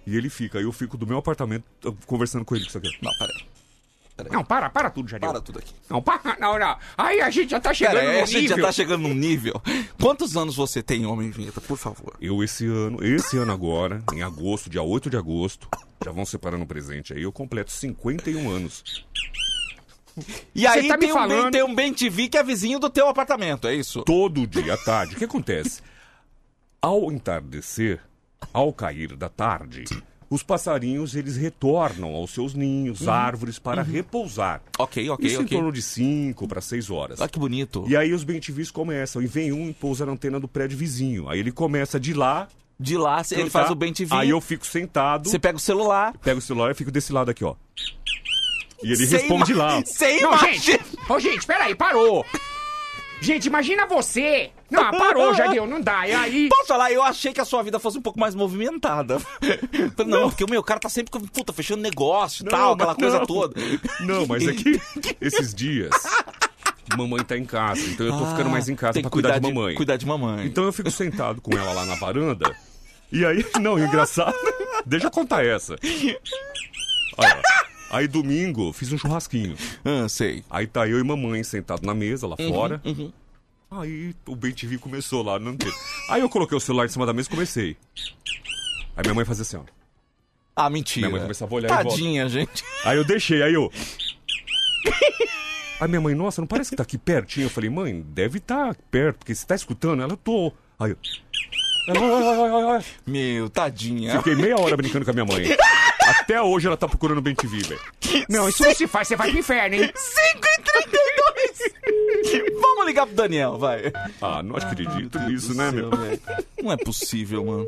[0.06, 1.64] E ele fica, aí eu fico do meu apartamento
[2.06, 2.90] conversando com ele com isso aqui.
[3.02, 3.53] Não, peraí.
[4.32, 5.30] Não, para, para tudo, Jadeu.
[5.32, 5.74] Para tudo aqui.
[5.90, 6.78] Não, para, não, não.
[6.98, 8.58] Aí a gente já tá chegando Pera aí, no a gente nível.
[8.58, 9.62] já tá chegando num nível.
[10.00, 12.16] Quantos anos você tem, homem vinheta, por favor?
[12.22, 15.68] Eu esse ano, esse ano agora, em agosto, dia 8 de agosto,
[16.06, 19.04] já vão separando o presente aí, eu completo 51 anos.
[20.54, 22.78] E aí tá me tem, um bem, falando- tem um bem TV que é vizinho
[22.78, 24.04] do teu apartamento, é isso?
[24.04, 25.16] Todo dia à tarde.
[25.16, 25.82] O que acontece?
[26.80, 28.00] Ao entardecer,
[28.54, 29.86] ao cair da tarde,
[30.30, 33.12] os passarinhos eles retornam aos seus ninhos, Uhum.
[33.12, 33.92] árvores para Uhum.
[33.92, 34.62] repousar.
[34.80, 35.46] Ok, ok, Isso ok.
[35.46, 37.20] em torno de 5 para 6 horas.
[37.20, 37.86] Olha que bonito.
[37.88, 41.30] E aí os bem-TVs começam, e vem um e pousa na antena do prédio vizinho.
[41.30, 42.48] Aí ele começa de lá.
[42.80, 44.14] De lá, ele faz o bem-TV.
[44.16, 45.30] Aí eu fico sentado.
[45.30, 46.14] Você pega o celular.
[46.24, 47.56] Pego o celular e fico desse lado aqui, ó.
[48.84, 49.82] E ele Sem responde lá.
[49.86, 50.60] Sem Não, imagem.
[50.60, 50.82] gente.
[51.08, 52.26] Ô, gente, peraí, parou.
[53.22, 54.52] Gente, imagina você.
[54.74, 56.08] Não, parou, Jadeu, não dá.
[56.08, 56.50] E aí...
[56.50, 56.92] Posso falar?
[56.92, 59.20] Eu achei que a sua vida fosse um pouco mais movimentada.
[59.96, 62.96] Falei, Não, porque o meu cara tá sempre, puta, fechando negócio e Não, tal, aquela
[62.96, 63.26] coisa não.
[63.26, 63.54] toda.
[64.02, 64.82] Não, mas é que
[65.22, 65.92] esses dias.
[66.98, 69.40] Mamãe tá em casa, então eu tô Ah, ficando mais em casa pra cuidar, cuidar
[69.40, 69.76] de de- mamãe.
[69.76, 70.46] cuidar de mamãe.
[70.46, 72.54] Então eu fico sentado com ela lá na varanda.
[73.12, 74.36] E aí, não, engraçado.
[74.86, 75.76] Deixa eu contar essa.
[77.18, 77.42] Olha,
[77.90, 79.56] aí domingo fiz um churrasquinho.
[79.86, 80.44] Ah, sei.
[80.50, 82.82] Aí tá eu e mamãe sentado na mesa lá Uhum, fora.
[82.84, 83.12] uhum.
[83.80, 85.74] Aí o Bem TV começou lá no antena.
[86.10, 87.78] Aí eu coloquei o celular em cima da mesa e comecei.
[88.96, 89.62] Aí minha mãe fazia assim, ó.
[90.56, 91.08] Ah, mentira.
[91.08, 91.68] Minha mãe começava a olhar.
[91.70, 92.64] Tadinha, gente.
[92.86, 93.72] Aí eu deixei, aí eu.
[95.80, 97.48] Aí minha mãe, nossa, não parece que tá aqui pertinho.
[97.48, 100.04] Eu falei, mãe, deve estar perto, porque você tá escutando?
[100.04, 100.54] Ela, tô.
[100.80, 100.98] Aí eu.
[101.88, 104.18] Ela, "Ai, ai, ai, ai, ai." Meu, tadinha.
[104.20, 105.46] Fiquei meia hora brincando com a minha mãe.
[106.06, 107.82] Até hoje ela tá procurando Bem TV, velho.
[108.30, 109.92] Não, isso não se faz, você vai pro inferno, hein?
[109.92, 111.23] 5h32!
[112.60, 113.92] Vamos ligar pro Daniel, vai.
[114.22, 115.90] Ah, não acredito nisso, né, meu?
[115.90, 116.20] velho.
[116.62, 117.68] Não é possível, mano.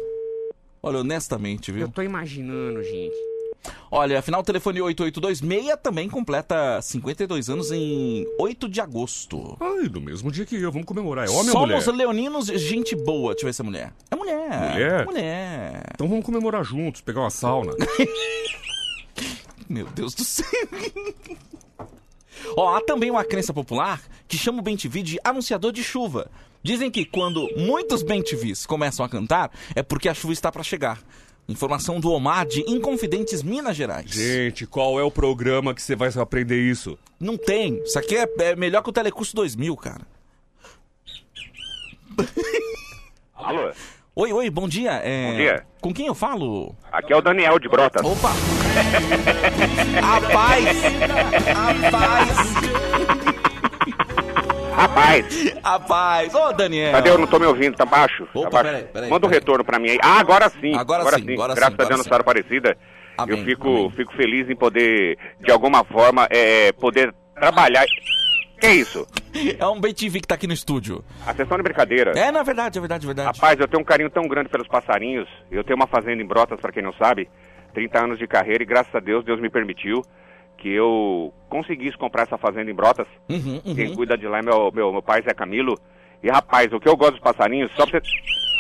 [0.82, 1.84] Olha, honestamente, viu?
[1.84, 3.16] Eu tô imaginando, gente.
[3.90, 9.58] Olha, afinal, o telefone 8826 também completa 52 anos em 8 de agosto.
[9.60, 11.26] Ai, no mesmo dia que eu, vamos comemorar.
[11.26, 11.98] É homem ou Somos mulher?
[11.98, 13.34] leoninos, gente boa.
[13.34, 13.94] Deixa eu ver se é mulher.
[14.12, 14.72] É mulher.
[14.72, 15.06] Mulher?
[15.06, 15.84] Mulher.
[15.96, 17.74] Então vamos comemorar juntos, pegar uma sauna.
[19.68, 20.46] Meu Deus do céu.
[22.56, 26.30] Ó, há também uma crença popular que chama o Bem TV de anunciador de chuva.
[26.64, 30.64] Dizem que quando muitos Bem TVs começam a cantar, é porque a chuva está para
[30.64, 31.00] chegar.
[31.48, 34.10] Informação do Omar de Inconfidentes, Minas Gerais.
[34.10, 36.98] Gente, qual é o programa que você vai aprender isso?
[37.20, 37.82] Não tem.
[37.84, 40.02] Isso aqui é, é melhor que o Telecurso 2000, cara.
[43.36, 43.72] Alô?
[44.16, 44.94] Oi, oi, bom dia.
[45.04, 45.66] É, Bom dia.
[45.82, 46.76] Com quem eu falo?
[46.92, 48.04] Aqui é o Daniel de Brotas.
[48.04, 48.55] Opa!
[50.02, 50.78] Rapaz!
[54.76, 56.36] Rapaz, Rapaz!
[56.36, 56.92] Ô, Daniel!
[56.92, 57.10] cadê?
[57.10, 58.28] Eu não tô me ouvindo, tá baixo?
[58.34, 58.70] Opa, tá baixo.
[58.70, 59.40] peraí, peraí, Manda um peraí.
[59.40, 60.00] retorno pra mim aí.
[60.04, 60.76] Ah, agora sim.
[60.76, 62.10] Agora sim, agora sim, Graças a agora Deus, sim.
[62.10, 62.78] Nossa Aparecida.
[63.18, 67.86] Amém, eu fico, fico feliz em poder, de alguma forma, é, poder trabalhar.
[68.60, 69.08] Que isso?
[69.58, 71.04] É um Bem TV que tá aqui no estúdio.
[71.26, 72.12] A sessão de brincadeira.
[72.16, 73.38] É, é verdade, é verdade, é verdade.
[73.38, 75.28] Rapaz, eu tenho um carinho tão grande pelos passarinhos.
[75.52, 77.30] Eu tenho uma fazenda em Brotas, pra quem não sabe.
[77.76, 80.02] 30 anos de carreira e graças a Deus, Deus me permitiu
[80.58, 83.06] que eu conseguisse comprar essa fazenda em Brotas.
[83.30, 83.76] Uhum, uhum.
[83.76, 85.78] Quem cuida de lá é meu, meu, meu pai, Zé Camilo.
[86.24, 88.08] E rapaz, o que eu gosto dos passarinhos, só pra você.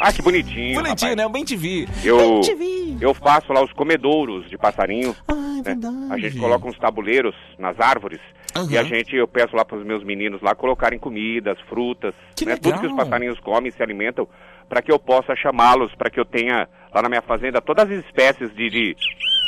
[0.01, 0.75] Ah, que bonitinho.
[0.75, 1.15] Bonitinho, rapaz.
[1.15, 1.25] né?
[1.25, 1.87] Um Bem TV.
[2.03, 2.97] Eu, Bem TV.
[2.99, 5.15] eu faço lá os comedouros de passarinho.
[5.27, 5.61] Ah, é né?
[5.63, 6.07] verdade.
[6.11, 8.19] A gente coloca uns tabuleiros nas árvores.
[8.55, 8.67] Aham.
[8.69, 12.45] E a gente, eu peço lá para os meus meninos lá colocarem comidas, frutas, Que
[12.45, 12.55] né?
[12.57, 12.97] tudo que os legal.
[13.05, 14.27] passarinhos comem, se alimentam,
[14.67, 18.05] para que eu possa chamá-los, para que eu tenha lá na minha fazenda todas as
[18.05, 18.69] espécies de.
[18.69, 18.95] de...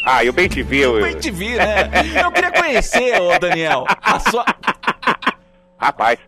[0.05, 0.81] Ah, eu bem te vi.
[0.81, 1.01] Eu...
[1.01, 1.89] Bem TV, né?
[2.23, 4.45] Eu queria conhecer, ô Daniel, a sua...
[5.77, 6.19] Rapaz,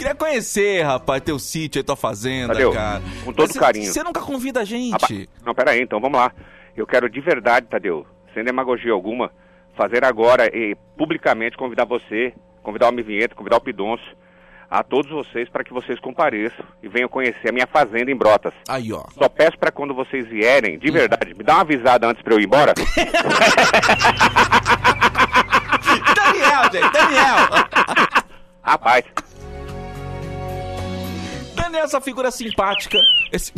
[0.00, 3.02] Queria conhecer, rapaz, teu sítio aí, tua fazenda, Tadeu, cara.
[3.22, 3.92] com todo Mas carinho.
[3.92, 4.92] Você nunca convida a gente.
[4.92, 6.32] Rapaz, não, peraí, então vamos lá.
[6.74, 9.30] Eu quero de verdade, Tadeu, sem demagogia alguma,
[9.76, 14.02] fazer agora e publicamente convidar você, convidar o Homem Vinheta, convidar o Pidonço,
[14.70, 18.54] a todos vocês para que vocês compareçam e venham conhecer a minha fazenda em Brotas.
[18.68, 19.02] Aí, ó.
[19.12, 22.40] Só peço para quando vocês vierem, de verdade, me dá uma avisada antes para eu
[22.40, 22.72] ir embora.
[26.14, 27.48] Daniel, gente, Daniel.
[28.62, 29.04] Rapaz,
[31.56, 32.98] Daniel, essa figura simpática.
[33.32, 33.52] Esse...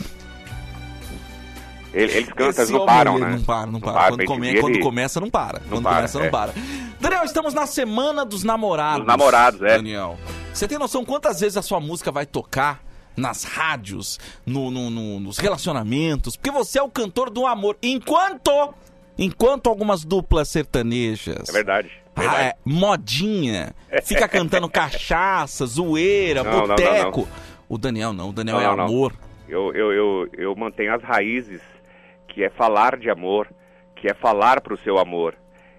[1.93, 3.31] ele- eles cantam, eles não param, né?
[3.31, 3.93] Não para, não para.
[3.93, 5.61] para, quando, come- quando ele- começa, não para.
[5.69, 6.31] quando para, começa, não é.
[6.31, 6.53] para.
[7.01, 9.01] Daniel, estamos na semana dos namorados.
[9.01, 9.77] Dos namorados, é.
[9.77, 10.17] Daniel.
[10.55, 12.81] Você tem noção quantas vezes a sua música vai tocar
[13.17, 17.77] nas rádios, no, no- no- nos relacionamentos, porque você é o cantor do amor.
[17.83, 18.73] Enquanto,
[19.19, 21.91] enquanto algumas duplas sertanejas, É verdade.
[22.17, 23.75] ah, é, modinha,
[24.05, 27.29] fica cantando cachaça, zoeira, Não, não, não, boteco.
[27.69, 28.85] O Daniel não, o Daniel Não, é não, não.
[28.85, 29.15] amor.
[29.49, 31.61] Eu, eu, eu, eu mantenho as raízes,
[32.33, 33.47] que é falar de amor,
[33.97, 35.35] que é falar pro seu amor.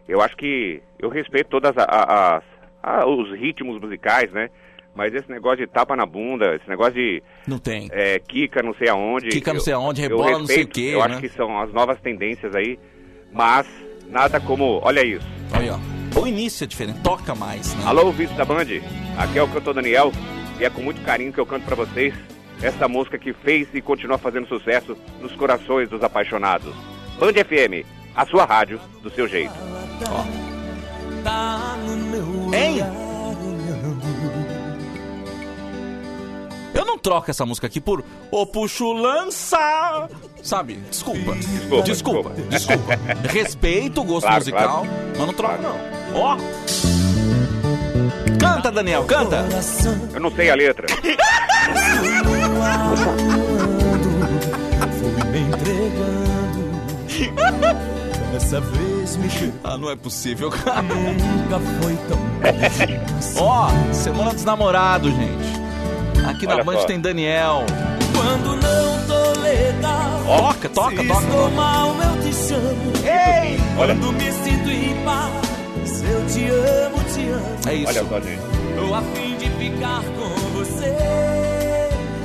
[0.07, 2.43] Eu acho que eu respeito todas a- a- as,
[2.81, 4.49] a- os ritmos musicais, né?
[4.95, 7.89] Mas esse negócio de tapa na bunda, esse negócio de Não tem.
[7.91, 9.29] é, Kika não sei aonde.
[9.29, 11.05] Kika não sei aonde, rebola não sei o respeito, quê, Eu né?
[11.15, 12.77] acho que são as novas tendências aí,
[13.31, 13.65] mas
[14.07, 14.79] nada como.
[14.83, 15.25] Olha isso.
[15.55, 16.19] Olha, ó.
[16.21, 17.83] O início é diferente, toca mais, né?
[17.87, 18.65] Alô, ouvintes da Band,
[19.17, 20.11] aqui é o cantor Daniel
[20.59, 22.13] e é com muito carinho que eu canto pra vocês
[22.63, 26.73] essa música que fez e continua fazendo sucesso nos corações dos apaixonados.
[27.19, 29.53] Band FM, a sua rádio do seu jeito.
[31.23, 32.77] Tá no meu Hein?
[36.73, 40.09] Eu não troco essa música aqui por Ô Puxo Lança!
[40.41, 40.75] Sabe?
[40.89, 41.35] Desculpa.
[41.35, 42.29] Desculpa, Desculpa.
[42.49, 42.93] Desculpa.
[43.31, 44.87] Respeito o gosto Claro, musical, claro.
[45.17, 45.75] mas não troco, não.
[46.15, 46.37] Ó!
[48.39, 49.45] Canta, Daniel, canta!
[50.13, 50.87] Eu não sei a letra.
[54.99, 56.63] Fui me entregando.
[58.31, 59.53] Dessa vez me.
[59.63, 60.81] Ah, não é possível, cara.
[60.81, 65.53] Nunca foi tão Ó, Semana dos Namorados, gente.
[66.27, 66.85] Aqui na Olha Band só.
[66.85, 67.63] tem Daniel.
[68.15, 70.21] Quando não tô legal.
[70.25, 71.23] Toca, toca, Se toca.
[71.25, 72.93] estou mal, eu te chamo.
[73.03, 73.59] Ei!
[73.77, 73.93] Olha.
[73.95, 77.57] Quando me sinto em paz, eu te amo, te amo.
[77.67, 77.87] É isso.
[77.89, 78.41] Olha só, gente.
[78.75, 80.95] Tô a fim de ficar com você.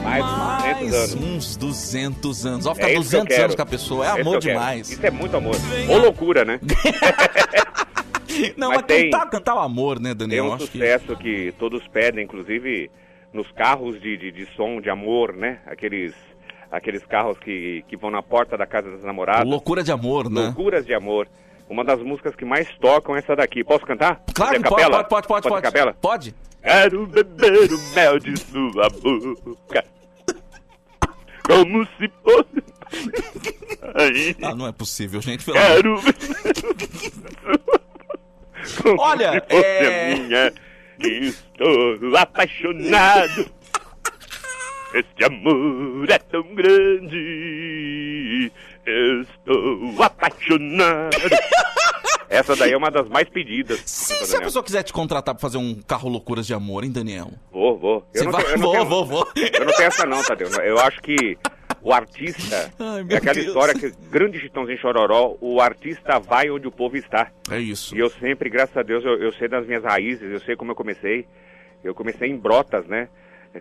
[0.08, 1.14] Mais de 200 Mais anos.
[1.14, 2.66] uns 200 anos.
[2.66, 3.42] Ó, É ficar eu 200 quero.
[3.44, 4.06] anos com a pessoa.
[4.06, 4.90] É Esse amor demais.
[4.90, 5.54] Isso é muito amor.
[5.88, 6.60] Ou loucura, né?
[8.56, 10.44] Não, Mas mas, tem- cantar, cantar o amor, né, Tem Daniel?
[10.46, 11.52] um Acho que- sucesso que...
[11.58, 12.90] todos pedem, inclusive
[13.32, 15.58] nos carros de, de, de som de amor, né?
[15.66, 16.14] Aqueles,
[16.70, 19.46] aqueles carros que, que vão na porta da casa das namoradas.
[19.48, 20.42] Loucura de amor, né?
[20.46, 21.26] Loucuras de amor.
[21.68, 23.62] Uma das músicas que mais tocam é essa daqui.
[23.64, 24.22] Posso cantar?
[24.32, 25.04] Claro, pode, capela?
[25.04, 25.62] pode, pode, pode, pode.
[25.62, 25.92] capela?
[26.00, 26.34] Pode.
[26.62, 29.84] Quero beber o mel de sua boca.
[31.48, 32.62] Como se fosse.
[33.94, 34.36] Aí.
[34.42, 35.44] Ah, não é possível, gente.
[35.44, 36.00] Pelo Quero
[38.82, 40.52] Como Olha, se fosse é- minha.
[41.00, 43.50] Estou apaixonado.
[44.94, 48.50] Este amor é tão grande.
[48.86, 51.16] Estou apaixonado.
[52.30, 53.80] Essa daí é uma das mais pedidas.
[53.86, 54.26] Se, Daniel.
[54.26, 57.30] se a pessoa quiser te contratar pra fazer um carro Loucuras de Amor, hein, Daniel?
[57.50, 58.06] Vou, vou.
[58.14, 58.42] Eu Você não vai?
[58.44, 59.28] eu não Vou, tenho- vou, vou.
[59.36, 60.48] Eu não tenho essa não, Tadeu.
[60.62, 61.38] Eu acho que
[61.80, 62.70] o artista...
[62.78, 63.46] Ai, é aquela Deus.
[63.46, 67.30] história que, grande Chitãozinho Chororó, o artista vai onde o povo está.
[67.50, 67.96] É isso.
[67.96, 70.72] E eu sempre, graças a Deus, eu, eu sei das minhas raízes, eu sei como
[70.72, 71.26] eu comecei.
[71.82, 73.08] Eu comecei em Brotas, né?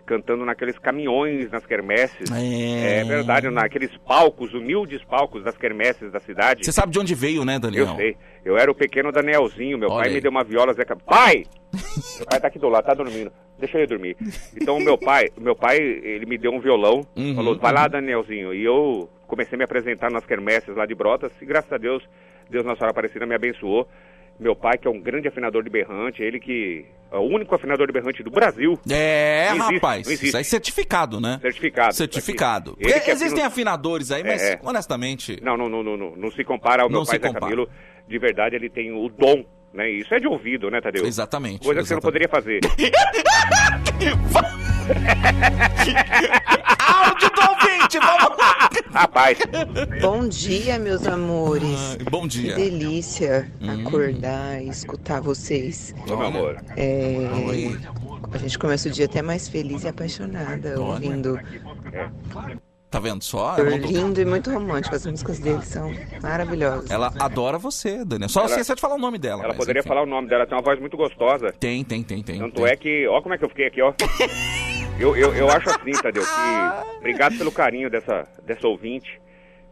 [0.04, 2.30] Cantando naqueles caminhões nas quermesses.
[2.30, 3.00] É.
[3.00, 6.64] É verdade, naqueles palcos, humildes palcos das quermesses da cidade.
[6.64, 7.86] Você sabe de onde veio, né, Daniel?
[7.88, 8.16] Eu sei.
[8.44, 10.14] Eu era o pequeno Danielzinho, meu Olha pai aí.
[10.14, 10.96] me deu uma viola, Zeca.
[10.96, 11.44] Pai!
[11.72, 13.30] meu pai tá aqui do lado, tá dormindo.
[13.58, 14.16] Deixa ele dormir.
[14.60, 18.54] Então meu pai, meu pai, ele me deu um violão, Uhum, falou, vai lá, Danielzinho.
[18.54, 22.02] E eu comecei a me apresentar nas quermesses lá de Brotas, e graças a Deus,
[22.48, 23.86] Deus Nossa Senhora Aparecida me abençoou.
[24.40, 27.86] Meu pai, que é um grande afinador de berrante, ele que é o único afinador
[27.88, 28.78] de berrante do Brasil.
[28.88, 30.06] É, Não existe, rapaz.
[30.06, 30.26] não existe.
[30.28, 31.38] Isso aí é certificado, né?
[31.42, 31.94] Certificado.
[31.94, 32.76] Certificado.
[32.76, 34.60] Porque Existem afina- afinadores aí, mas É, é.
[34.62, 35.38] honestamente.
[35.42, 37.38] Não, não, não, não, não, não se compara ao Não meu se pai Zé.
[37.40, 37.68] Camilo.
[38.06, 39.90] De verdade, ele tem o dom, né?
[39.90, 41.04] Isso é de ouvido, né, Tadeu?
[41.04, 41.64] Exatamente.
[41.64, 42.60] Coisa que você não poderia fazer.
[46.88, 48.67] Áudio do ouvinte, vamos lá!
[48.92, 49.38] Rapaz,
[50.00, 51.96] Bom dia, meus amores.
[52.10, 52.54] Bom Que dia.
[52.56, 53.86] delícia Hum.
[53.86, 55.94] acordar e escutar vocês.
[56.10, 56.56] ô, meu amor.
[56.76, 57.78] É, Oi.
[58.32, 61.38] a gente começa o dia até mais feliz e apaixonada, ouvindo.
[62.90, 63.50] Tá vendo só?
[63.58, 64.96] Mandou- Lindo e muito romântico.
[64.96, 66.90] As músicas dele são maravilhosas.
[66.90, 68.30] ela adora você, Daniel.
[68.30, 69.40] Só Ela- esqueceu de falar o nome dela.
[69.40, 69.88] Ela mas poderia enfim.
[69.88, 71.52] falar o nome dela, tem uma voz muito gostosa.
[71.60, 72.38] Tem, tem, tem, tem.
[72.38, 72.64] Tanto tem.
[72.64, 73.92] é que, ó como é que eu fiquei aqui, ó.
[74.98, 79.20] Eu, eu, eu acho assim, Tadeu, que obrigado pelo carinho dessa, dessa ouvinte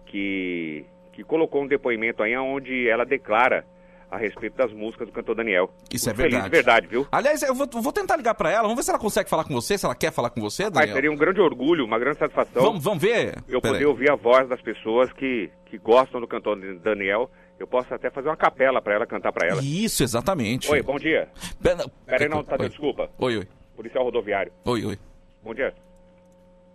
[0.07, 3.65] que, que colocou um depoimento aí onde ela declara
[4.09, 5.69] a respeito das músicas do cantor Daniel.
[5.93, 6.45] Isso é Fico feliz verdade.
[6.51, 7.07] de verdade, viu?
[7.11, 8.63] Aliás, eu vou, vou tentar ligar pra ela.
[8.63, 10.73] Vamos ver se ela consegue falar com você, se ela quer falar com você, Mas
[10.75, 10.95] Daniel.
[10.95, 13.35] seria um grande orgulho, uma grande satisfação Vamos, vamos ver?
[13.49, 13.87] eu Pera poder aí.
[13.87, 17.29] ouvir a voz das pessoas que, que gostam do cantor Daniel.
[17.59, 19.61] Eu posso até fazer uma capela pra ela, cantar pra ela.
[19.61, 20.71] Isso, exatamente.
[20.71, 21.29] Oi, bom dia.
[21.61, 22.69] Pera, Pera aí, não, Tadeu, oi.
[22.69, 23.11] desculpa.
[23.19, 23.49] Oi, oi.
[23.75, 24.53] Policial rodoviário.
[24.65, 24.99] Oi, oi.
[25.47, 25.73] Bom dia.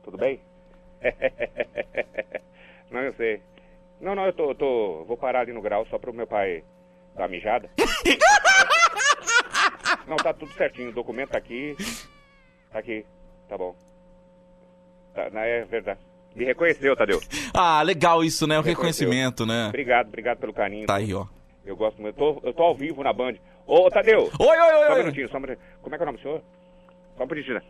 [0.02, 0.40] Tudo bem?
[2.90, 3.42] não, eu sei.
[4.00, 5.04] Não, não, eu tô, tô.
[5.04, 6.64] Vou parar ali no grau só pro meu pai
[7.14, 7.70] dar mijada.
[10.08, 10.88] não, tá tudo certinho.
[10.88, 11.76] O documento tá aqui.
[12.72, 13.06] Tá aqui.
[13.50, 13.76] Tá bom.
[15.14, 16.00] tá, não, é verdade.
[16.34, 17.20] Me reconheceu, Tadeu.
[17.54, 18.58] Ah, legal isso, né?
[18.58, 19.10] O Reconheceu.
[19.10, 19.68] reconhecimento, né?
[19.68, 20.88] Obrigado, obrigado pelo carinho.
[20.88, 21.26] Tá aí, ó.
[21.66, 22.18] Eu gosto muito.
[22.18, 23.34] Eu tô, eu tô ao vivo na Band.
[23.68, 24.32] Ô, Tadeu!
[24.40, 25.68] Oi, oi, oi, Só um minutinho, só um minutinho.
[25.82, 26.42] Como é que é o nome do senhor?
[27.18, 27.62] Só um minutinho, né?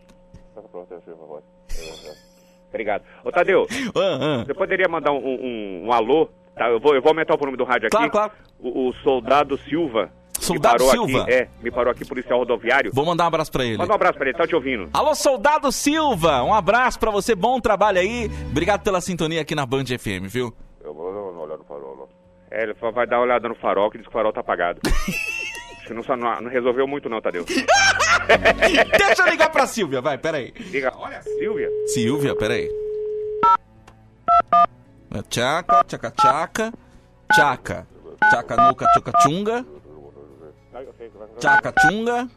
[2.68, 3.02] Obrigado.
[3.24, 6.28] Ô, Tadeu, Ah, você poderia mandar um, um- um alô?
[6.56, 7.96] Tá, eu, vou, eu vou aumentar o volume do rádio aqui.
[7.96, 8.32] Claro, claro.
[8.58, 10.10] O, o soldado Silva.
[10.38, 11.22] Soldado Silva?
[11.22, 12.90] Aqui, é, me parou aqui, policial rodoviário.
[12.92, 13.76] Vou mandar um abraço pra ele.
[13.78, 14.88] Manda um abraço pra ele, tá te ouvindo.
[14.92, 18.28] Alô, Soldado Silva, um abraço pra você, bom trabalho aí.
[18.50, 20.52] Obrigado pela sintonia aqui na Band FM, viu?
[20.82, 22.08] Eu vou dar uma olhada no farol.
[22.50, 24.40] É, ele só vai dar uma olhada no farol, que diz que o farol tá
[24.40, 24.80] apagado.
[25.92, 27.44] Que não, não, não resolveu muito não, Tadeu.
[28.98, 30.52] Deixa eu ligar pra Silvia, vai, peraí.
[30.56, 31.68] Liga, olha, Silvia.
[31.88, 32.70] Silvia, peraí.
[35.28, 36.72] Tchaca, tchaca, tchaca,
[37.32, 37.86] tchaca,
[38.30, 39.66] tchaca, nuca, tchuca, tchunga,
[41.38, 42.28] tchaca, tchunga,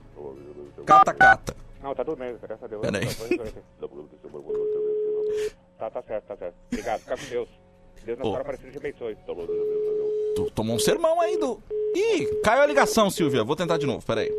[0.85, 1.55] cata, cata.
[1.81, 2.81] Não, tá tudo bem, graças a Deus.
[2.81, 3.07] Peraí.
[5.79, 6.55] Tá, tá certo, tá certo.
[6.71, 7.64] Obrigado, fica com Deus.
[8.05, 9.17] Deus na senhora aparecida te abençoe.
[10.35, 11.59] Tu tomou um sermão aí do...
[11.95, 13.43] Ih, caiu a ligação, Silvia.
[13.43, 14.35] Vou tentar de novo, peraí.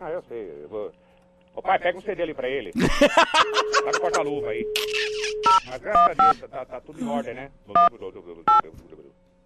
[0.00, 0.62] Ah, eu sei.
[0.62, 0.92] Eu vou...
[1.54, 2.72] Ô pai, pega um CD ali pra ele.
[2.76, 4.66] tá no porta-luva aí.
[5.66, 7.50] Mas graças a Deus, tá, tá tudo em ordem, né?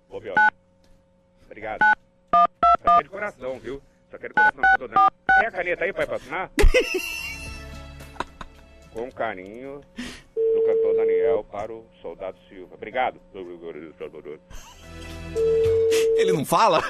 [0.08, 0.34] Ô, Biel.
[1.44, 1.80] Obrigado.
[2.32, 3.82] Aqui é de coração, viu?
[4.12, 5.12] Aqui é de coração que eu tô dando.
[5.38, 6.50] Tem a caneta aí, pai, pra assinar?
[8.92, 9.82] Com carinho,
[10.66, 12.74] cantor Daniel para o soldado Silva.
[12.74, 13.20] Obrigado.
[16.16, 16.82] Ele não fala?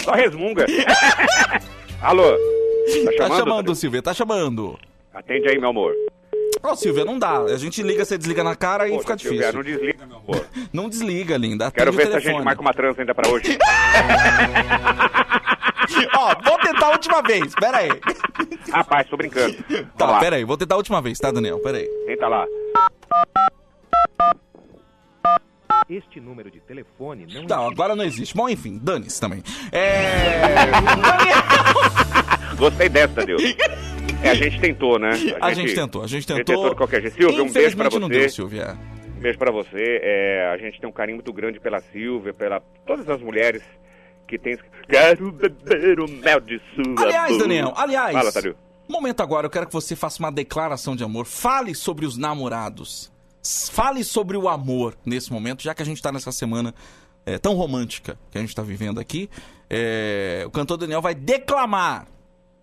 [0.00, 0.66] Só resmunga.
[2.02, 2.22] Alô?
[2.32, 3.38] Tá Tá chamando?
[3.38, 4.78] chamando, Silvia, tá chamando.
[5.12, 5.94] Atende aí, meu amor.
[6.62, 7.40] Ô, Silvia, não dá.
[7.40, 9.54] A gente liga, você desliga na cara e Poxa, fica Silvia, difícil.
[9.54, 10.46] não desliga, meu amor.
[10.72, 11.70] Não desliga, linda.
[11.70, 13.56] Quero Atende ver o se a gente marca uma trança ainda pra hoje.
[16.16, 17.90] Ó, vou tentar a última vez, pera aí.
[18.70, 19.54] Rapaz, tô brincando.
[19.96, 21.58] Tá, Vamos pera aí, vou tentar a última vez, tá, Daniel?
[21.60, 21.88] Pera aí.
[22.06, 22.46] Tenta lá.
[25.88, 28.34] Este número de telefone não Não, agora não existe.
[28.34, 29.42] Bom, enfim, dane-se também.
[29.70, 30.64] É...
[32.56, 33.42] Gostei dessa, Deus.
[34.22, 35.10] É, a gente tentou, né?
[35.40, 36.54] A gente tentou, a gente A gente tentou.
[36.54, 37.14] tentou de qualquer jeito.
[37.16, 38.18] Silvia, um beijo pra Infelizmente não você.
[38.20, 38.78] deu, Silvia.
[39.18, 40.00] Um beijo pra você.
[40.02, 43.62] É, a gente tem um carinho muito grande pela Silvia, pela todas as mulheres
[44.26, 44.58] que tem.
[44.88, 47.38] Quero beber o mel de sua Aliás.
[47.38, 48.16] Daniel, aliás.
[48.16, 48.54] Fala, Tadeu.
[48.88, 51.24] Momento agora, eu quero que você faça uma declaração de amor.
[51.24, 53.12] Fale sobre os namorados.
[53.70, 56.74] Fale sobre o amor nesse momento, já que a gente tá nessa semana
[57.26, 59.28] é, tão romântica que a gente tá vivendo aqui.
[59.68, 62.06] É, o cantor Daniel vai declamar,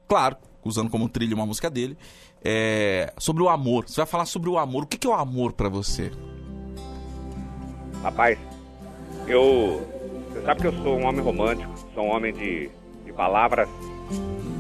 [0.08, 1.98] claro, usando como trilha uma música dele,
[2.44, 3.88] é, sobre o amor.
[3.88, 4.84] Você vai falar sobre o amor.
[4.84, 6.12] O que que é o amor pra você?
[8.02, 8.38] Rapaz,
[9.28, 9.88] eu.
[10.32, 12.70] Você sabe que eu sou um homem romântico, sou um homem de,
[13.04, 13.68] de palavras,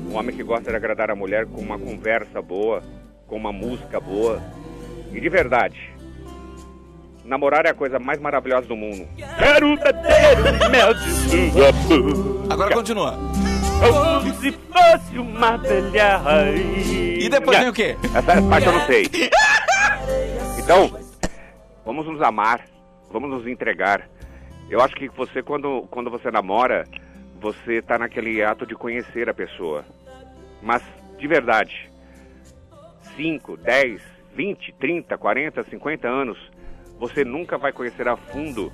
[0.09, 2.83] um homem que gosta de agradar a mulher com uma conversa boa,
[3.25, 4.41] com uma música boa.
[5.13, 5.93] E de verdade,
[7.23, 9.07] namorar é a coisa mais maravilhosa do mundo.
[9.39, 12.53] Quero beber mel de boca.
[12.53, 13.17] Agora continua.
[13.79, 17.25] Como se fosse uma velha rainha.
[17.25, 17.95] E depois vem o quê?
[18.13, 19.05] Essa parte eu não sei.
[20.59, 20.99] Então,
[21.85, 22.61] vamos nos amar,
[23.11, 24.07] vamos nos entregar.
[24.71, 26.87] Eu acho que você, quando, quando você namora,
[27.41, 29.83] você tá naquele ato de conhecer a pessoa.
[30.61, 30.81] Mas,
[31.19, 31.91] de verdade,
[33.17, 34.01] 5, 10,
[34.33, 36.37] 20, 30, 40, 50 anos,
[36.97, 38.71] você nunca vai conhecer a fundo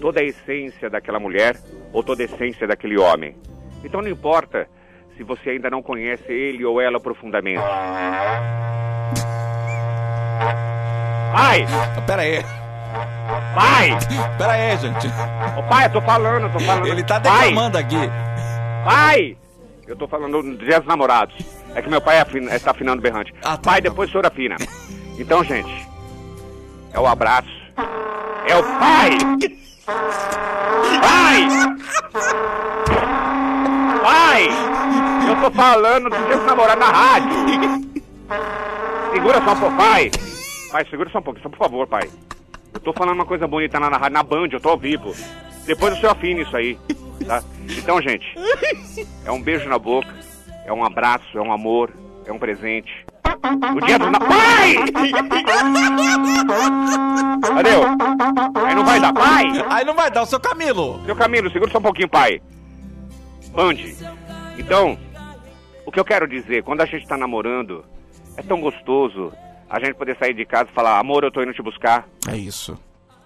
[0.00, 1.60] toda a essência daquela mulher
[1.92, 3.36] ou toda a essência daquele homem.
[3.84, 4.66] Então não importa
[5.14, 7.60] se você ainda não conhece ele ou ela profundamente.
[11.34, 11.66] Pai!
[12.06, 12.61] Pera aí.
[13.54, 13.90] Pai!
[14.38, 15.08] Pera aí, gente.
[15.58, 16.86] Ô pai, eu tô falando, eu tô falando.
[16.86, 17.48] Ele tá Pai!
[17.48, 18.10] declamando aqui.
[18.84, 19.36] Pai!
[19.86, 21.34] Eu tô falando dos dias dos namorados.
[21.74, 23.32] É que meu pai afina, está afinando berrante.
[23.42, 24.56] Ah, tá, pai, depois o senhor afina.
[25.18, 25.88] Então, gente,
[26.92, 27.48] é o abraço.
[28.46, 29.18] É o pai!
[31.00, 31.48] Pai!
[34.02, 34.48] Pai!
[35.28, 37.30] Eu tô falando dos dias dos namorados na rádio.
[39.12, 40.10] Segura só um pouco, pai.
[40.70, 42.08] Pai, segura só um pouco, só por favor, pai.
[42.72, 45.14] Eu tô falando uma coisa bonita na rádio, na Band, eu tô ao vivo.
[45.66, 46.78] Depois o senhor afina isso aí,
[47.26, 47.42] tá?
[47.78, 48.26] Então, gente,
[49.24, 50.12] é um beijo na boca,
[50.64, 51.90] é um abraço, é um amor,
[52.26, 53.04] é um presente.
[53.76, 54.18] O dia do na...
[54.18, 54.74] Pai!
[57.40, 58.66] Cadê?
[58.66, 59.44] Aí não vai dar, pai!
[59.70, 61.00] Aí não vai dar, o seu Camilo.
[61.04, 62.40] Seu Camilo, segura só um pouquinho, pai.
[63.52, 63.76] Band.
[64.58, 64.98] Então,
[65.84, 67.84] o que eu quero dizer, quando a gente tá namorando,
[68.36, 69.32] é tão gostoso
[69.72, 72.06] a gente poder sair de casa e falar, amor, eu tô indo te buscar.
[72.28, 72.78] É isso.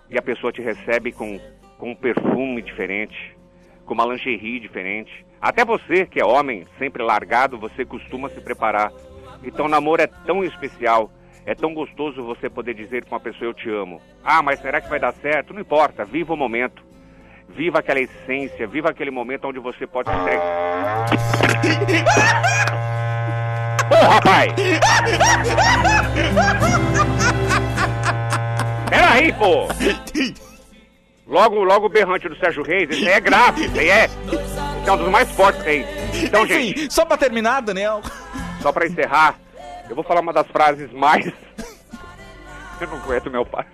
[0.09, 1.41] E a pessoa te recebe com,
[1.77, 3.37] com um perfume diferente,
[3.85, 5.27] com uma lingerie diferente.
[5.41, 8.93] Até você, que é homem, sempre largado, você costuma se preparar.
[9.43, 11.11] Então o namoro é tão especial.
[11.45, 14.01] É tão gostoso você poder dizer pra uma pessoa eu te amo.
[14.23, 15.53] Ah, mas será que vai dar certo?
[15.53, 16.85] Não importa, viva o momento.
[17.49, 21.07] Viva aquela essência, viva aquele momento onde você pode se entregar.
[23.91, 24.53] Ô, rapaz!
[28.89, 29.69] Peraí, pô!
[31.27, 34.89] Logo, logo o berrante do Sérgio Reis, isso aí é grave, isso aí é, isso
[34.89, 35.87] é um dos mais fortes que tem.
[36.25, 38.01] Então, Enfim, gente, só pra terminar, Daniel.
[38.63, 39.35] só pra encerrar,
[39.89, 41.27] eu vou falar uma das frases mais...
[42.79, 43.65] Eu não aguento meu pai.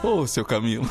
[0.00, 0.88] Ô, seu Camilo.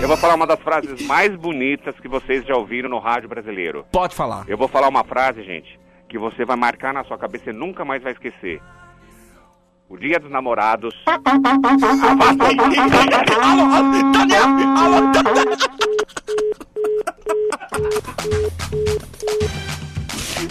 [0.00, 3.84] Eu vou falar uma das frases mais bonitas que vocês já ouviram no rádio brasileiro.
[3.90, 4.44] Pode falar.
[4.48, 7.84] Eu vou falar uma frase, gente, que você vai marcar na sua cabeça e nunca
[7.84, 8.60] mais vai esquecer.
[9.88, 10.94] O dia dos namorados.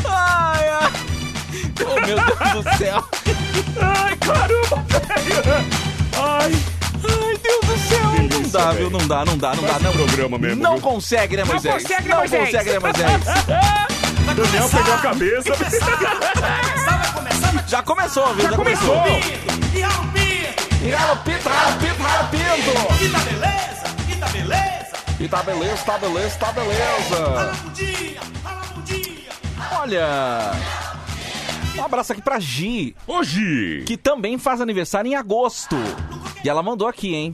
[0.06, 0.92] Ai, ai.
[1.84, 3.04] Oh, meu Deus do céu.
[3.82, 5.82] Ai, caramba, velho.
[6.22, 6.81] Ai.
[7.04, 8.00] Ai, Deus do céu.
[8.42, 8.90] não dá, viu?
[8.90, 9.80] Não dá, não dá, não dá.
[9.80, 10.82] Não, programa mesmo, não viu?
[10.82, 11.82] consegue, né, Não Moisés?
[11.84, 12.46] consegue, né, não Moisés?
[12.46, 13.22] consegue, né, Moisés?
[14.36, 15.50] Daniel pegou a cabeça.
[17.68, 18.50] Já começou, viu?
[18.50, 18.96] Já, começou.
[19.74, 19.80] E
[20.90, 23.04] galopita, galopita, galopito.
[23.04, 24.92] E tá beleza, e tá beleza.
[25.20, 27.52] E tá beleza, tá beleza, tá beleza.
[29.80, 30.52] Olha.
[31.78, 32.96] Um abraço aqui pra Gi.
[33.08, 33.84] Ô, Gi.
[33.86, 35.76] Que também faz aniversário em agosto.
[36.44, 37.34] E ela mandou aqui, hein?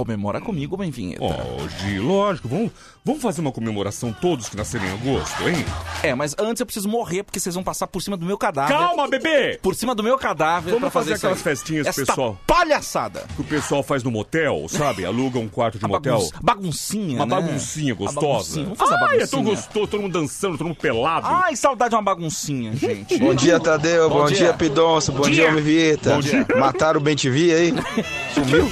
[0.00, 1.16] Comemora comigo, bem-vinda.
[1.22, 1.32] Ó,
[1.80, 2.70] Gi, lógico, vamos,
[3.02, 5.64] vamos fazer uma comemoração todos que nascerem em agosto, hein?
[6.02, 8.76] É, mas antes eu preciso morrer porque vocês vão passar por cima do meu cadáver.
[8.76, 9.58] Calma, bebê!
[9.62, 12.38] Por cima do meu cadáver Vamos pra fazer, fazer aquelas festinhas, Esta pessoal.
[12.46, 13.24] palhaçada.
[13.36, 15.06] Que o pessoal faz no motel, sabe?
[15.06, 16.18] Aluga um quarto de A motel.
[16.18, 17.46] bagun- baguncinha, Uma né?
[17.46, 18.20] baguncinha A gostosa.
[18.26, 18.64] baguncinha.
[18.64, 19.28] Vamos fazer a Ai, é baguncinha.
[19.28, 21.26] tão gostoso, todo mundo dançando, todo mundo pelado.
[21.26, 23.16] Ai, saudade de uma baguncinha, gente.
[23.18, 24.10] Bom dia, Tadeu.
[24.10, 24.52] Bom, dia.
[24.52, 25.10] Pidonço.
[25.10, 26.16] Bom, dia, Homem Vieta.
[26.16, 26.46] Bom dia.
[26.58, 27.74] Mataram o Ben TV aí?
[28.34, 28.70] Sumiu?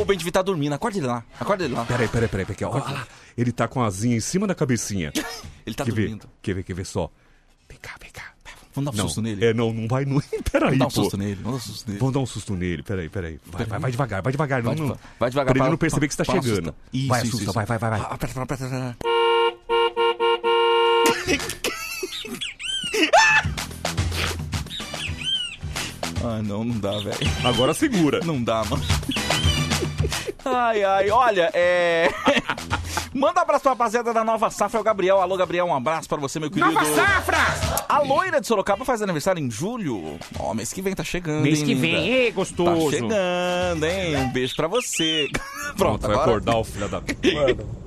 [0.00, 1.24] O Ben tá dormindo, acorda ele lá.
[1.40, 1.84] Acorda ele lá.
[1.84, 2.72] Peraí, peraí, peraí, peraí.
[2.72, 3.06] Olha lá.
[3.36, 5.12] Ele tá com a asinha em cima da cabecinha.
[5.66, 6.22] Ele tá quer dormindo.
[6.22, 7.10] Ver, quer ver, quer ver só.
[8.74, 9.44] Vamos dar um não, susto nele.
[9.44, 10.04] É, não, não vai.
[10.04, 10.20] Não...
[10.50, 11.02] Peraí, Vamos dar um pô.
[11.02, 11.98] susto nele, vamos dar um susto nele.
[11.98, 12.82] Vamos dar um susto nele.
[12.82, 13.40] Peraí, peraí.
[13.44, 13.68] Vai, Peraí.
[13.68, 14.62] vai, vai devagar, vai devagar.
[14.62, 14.98] Vai não, não.
[15.18, 16.68] vai devagar Pra ele pra- não perceber que você tá pra- pra chegando.
[16.70, 16.88] assustar.
[16.92, 17.52] Isso, vai, isso, assusta, isso.
[17.52, 18.00] vai, vai, vai, vai.
[18.00, 18.94] Ah.
[26.24, 27.16] Ah, não, não dá, velho.
[27.44, 28.20] Agora segura.
[28.24, 28.82] Não dá, mano.
[30.54, 32.08] Ai, ai, olha, é.
[33.14, 35.20] Manda um abraço pra rapaziada da Nova Safra, é o Gabriel.
[35.20, 36.70] Alô, Gabriel, um abraço pra você, meu querido.
[36.72, 37.84] Nova Safra!
[37.88, 40.18] A loira de Sorocaba faz aniversário em julho.
[40.38, 41.86] Ó, mês que vem tá chegando, Mês hein, que linda?
[41.86, 42.90] vem, ei, gostoso.
[42.90, 44.16] Tá chegando, hein?
[44.16, 45.28] Um beijo pra você.
[45.76, 46.30] Pronto, vai agora...
[46.30, 47.00] acordar o filho da.
[47.34, 47.78] Mano,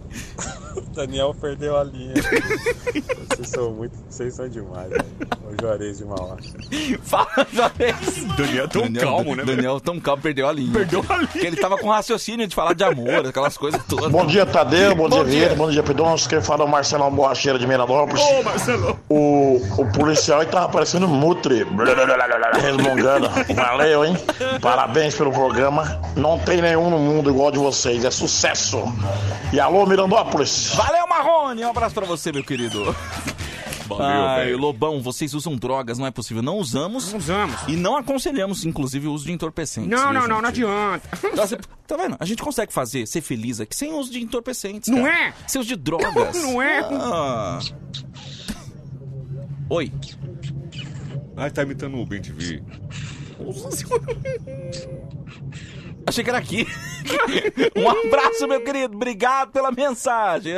[0.93, 2.13] Daniel perdeu a linha.
[3.29, 3.93] Vocês são muito.
[4.09, 5.05] Vocês são demais, velho.
[5.49, 6.37] O Juarez de Mauá.
[7.03, 8.25] Fala, Juarez.
[8.37, 10.73] Daniel é tão calmo, né, Daniel tão calmo, perdeu a linha.
[10.73, 11.27] Perdeu a linha.
[11.27, 14.11] Porque ele tava com raciocínio de falar de amor, aquelas coisas todas.
[14.11, 14.95] Bom dia, Tadeu.
[14.95, 15.39] Bom, dia, dia.
[15.39, 15.55] Vieta.
[15.55, 16.27] Bom dia, Pidonço.
[16.27, 18.21] Quem fala é o Marcelão Borracheiro de Miranópolis.
[18.21, 18.99] Ô, Marcelo.
[19.09, 21.65] O, o policial aí tava parecendo Mutri.
[22.61, 23.29] Resmungando.
[23.55, 24.17] Valeu, hein?
[24.61, 26.01] Parabéns pelo programa.
[26.15, 28.03] Não tem nenhum no mundo igual de vocês.
[28.05, 28.83] É sucesso.
[29.51, 30.70] E alô, Mirandópolis.
[30.75, 31.63] Valeu, Marrone!
[31.65, 32.95] Um abraço pra você, meu querido.
[33.87, 34.57] Valeu, Ai, velho.
[34.57, 36.41] Lobão, vocês usam drogas, não é possível.
[36.41, 37.11] Não usamos.
[37.11, 37.55] Não usamos.
[37.67, 39.89] E não aconselhamos, inclusive, o uso de entorpecentes.
[39.89, 40.61] Não, viu, não, não, gente?
[40.61, 41.09] não adianta.
[41.25, 41.47] Então,
[41.87, 42.15] Tá vendo?
[42.19, 44.87] A gente consegue fazer, ser feliz aqui sem uso de entorpecentes.
[44.89, 45.27] Não cara.
[45.27, 45.33] é?
[45.45, 46.41] Sem uso de drogas.
[46.41, 46.79] Não é?
[46.89, 47.59] Ah.
[49.69, 49.91] Oi.
[51.35, 52.63] Ai, tá imitando o Ben TV.
[56.05, 56.65] Achei que era aqui.
[57.77, 58.95] um abraço, meu querido.
[58.95, 60.53] Obrigado pela mensagem.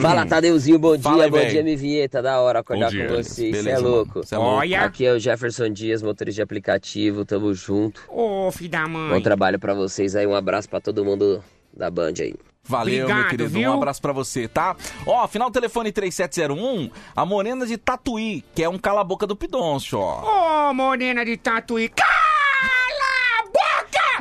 [0.00, 1.50] Fala, Tadeuzinho, bom dia, Fala aí, bom velho.
[1.50, 3.06] dia, minha vinheta, da hora acordar Bom dia.
[3.08, 4.26] com vocês, cê Beleza, é louco.
[4.26, 4.52] cê é louco.
[4.56, 4.80] Olha.
[4.82, 8.00] Aqui é o Jefferson Dias, motorista de aplicativo, tamo junto.
[8.08, 9.22] Ô, filho da Bom mãe.
[9.22, 11.42] trabalho pra vocês aí, um abraço pra todo mundo
[11.76, 12.34] da Band aí.
[12.64, 13.48] Valeu, meu Obrigado, querido.
[13.48, 13.70] viu?
[13.70, 14.74] Um abraço pra você, tá?
[15.06, 19.98] Ó, final do telefone 3701, a Morena de Tatuí, que é um cala-boca do Pidoncio,
[20.00, 20.70] ó.
[20.70, 21.88] Ô, morena de tatuí.
[21.88, 22.35] Cala!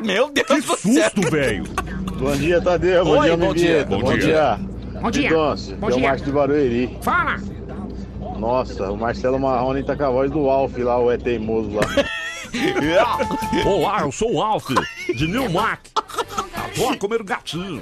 [0.04, 1.04] Meu Deus Que do céu.
[1.12, 1.64] susto, velho.
[2.20, 3.04] Bom dia, Tadeu.
[3.06, 3.68] Bom Oi, dia, bom Bom dia.
[3.76, 3.86] dia.
[3.86, 4.20] Bom Bom dia.
[4.20, 4.60] dia.
[5.02, 5.30] Bom dia.
[5.30, 6.08] Pidoncio, Bom é o dia.
[6.10, 6.98] Márcio de Barueri.
[7.02, 7.36] Fala.
[8.40, 11.84] Nossa, o Marcelo Marrone tá com a voz do Alf lá, o é teimoso lá.
[13.66, 14.70] Olá, eu sou o Alf,
[15.14, 15.82] de Newmark.
[15.96, 17.82] Adoro comer gatinho.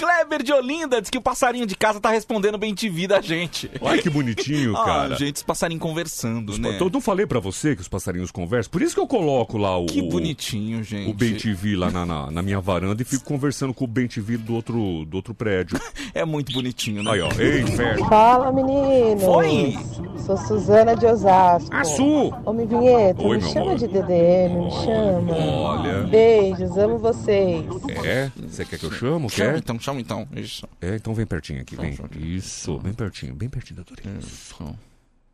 [0.00, 3.70] Kleber de Olinda diz que o passarinho de casa tá respondendo bem TV da gente.
[3.82, 5.16] Olha que bonitinho, Ah, cara.
[5.16, 6.78] gente, os passarinhos conversando, né?
[6.80, 8.70] Eu não falei pra você que os passarinhos conversam?
[8.70, 9.84] Por isso que eu coloco lá o...
[9.86, 11.10] Que bonitinho, gente.
[11.10, 14.54] O TV lá na, na, na minha varanda e fico conversando com o TV do
[14.54, 15.78] outro, do outro prédio.
[16.12, 17.12] É muito bonitinho, né?
[17.12, 17.28] Aí, ó.
[17.38, 18.04] Ei, inferno.
[18.08, 19.20] Fala, menino.
[19.20, 19.78] Foi?
[20.26, 21.68] Sou Suzana de Osasco.
[21.72, 22.34] Ah, Su!
[22.44, 23.76] Homem Vinheta, Oi, me chama amor.
[23.78, 25.32] de DDM, me chama.
[25.36, 26.02] Olha.
[26.08, 27.64] Beijos, amo vocês.
[28.04, 28.28] É?
[28.48, 29.30] Você quer que eu chamo?
[29.30, 29.58] Chama Quer?
[29.58, 30.28] então, chama então.
[30.36, 30.68] Isso.
[30.80, 31.96] É, então vem pertinho aqui, vem.
[32.18, 34.20] Isso, bem pertinho, bem pertinho da orelha.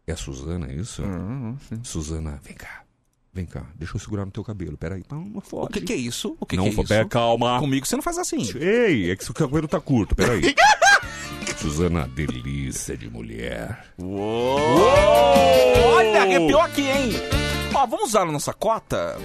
[0.06, 1.02] É a Suzana, é isso?
[1.82, 2.82] Suzana, vem cá.
[3.34, 4.78] Vem cá, deixa eu segurar no teu cabelo.
[4.78, 5.02] Peraí.
[5.10, 5.74] Não, O fode.
[5.74, 6.34] que, que é isso?
[6.40, 6.84] O que, não que é isso?
[6.84, 7.58] pera, calma.
[7.58, 8.38] Comigo você não faz assim.
[8.58, 10.54] Ei, é que seu cabelo tá curto, peraí.
[11.58, 13.84] Suzana, delícia de mulher.
[13.98, 14.92] Olha,
[16.22, 17.10] arrepiou aqui, hein?
[17.74, 19.16] Ó, vamos usar a nossa cota?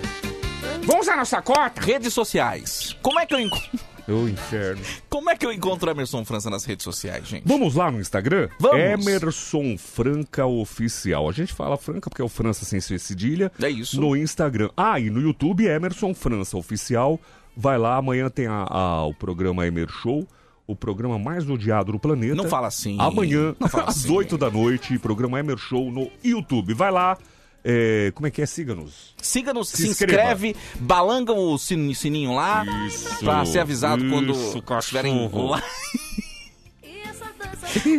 [0.84, 1.82] Vamos usar a nossa cota?
[1.82, 2.95] Redes sociais.
[3.01, 3.69] Como é que eu encontro...
[4.07, 4.81] Ô, inferno.
[5.09, 7.43] Como é que eu encontro o Emerson França nas redes sociais, gente?
[7.47, 8.49] Vamos lá no Instagram?
[8.59, 8.79] Vamos.
[8.79, 11.29] Emerson Franca Oficial.
[11.29, 13.51] A gente fala Franca porque é o França sem ser cedilha.
[13.61, 13.99] É isso.
[14.01, 14.69] No Instagram.
[14.75, 17.19] Ah, e no YouTube Emerson França Oficial.
[17.55, 20.27] Vai lá, amanhã tem a, a- o programa Emer Show.
[20.67, 22.35] O programa mais odiado do planeta.
[22.35, 22.95] Não fala assim.
[22.99, 24.11] Amanhã, Não fala às assim.
[24.15, 26.73] 8 da noite, programa Emer Show no YouTube.
[26.73, 27.17] Vai lá.
[27.64, 28.45] É, como é que é?
[28.45, 29.14] Siga-nos.
[29.22, 30.22] Siga-nos, se, Se inscreva.
[30.34, 32.66] inscreve, balanga o sin- sininho lá
[33.20, 35.49] pra ser avisado quando isso, estiverem cachorro.
[35.51, 35.64] lá.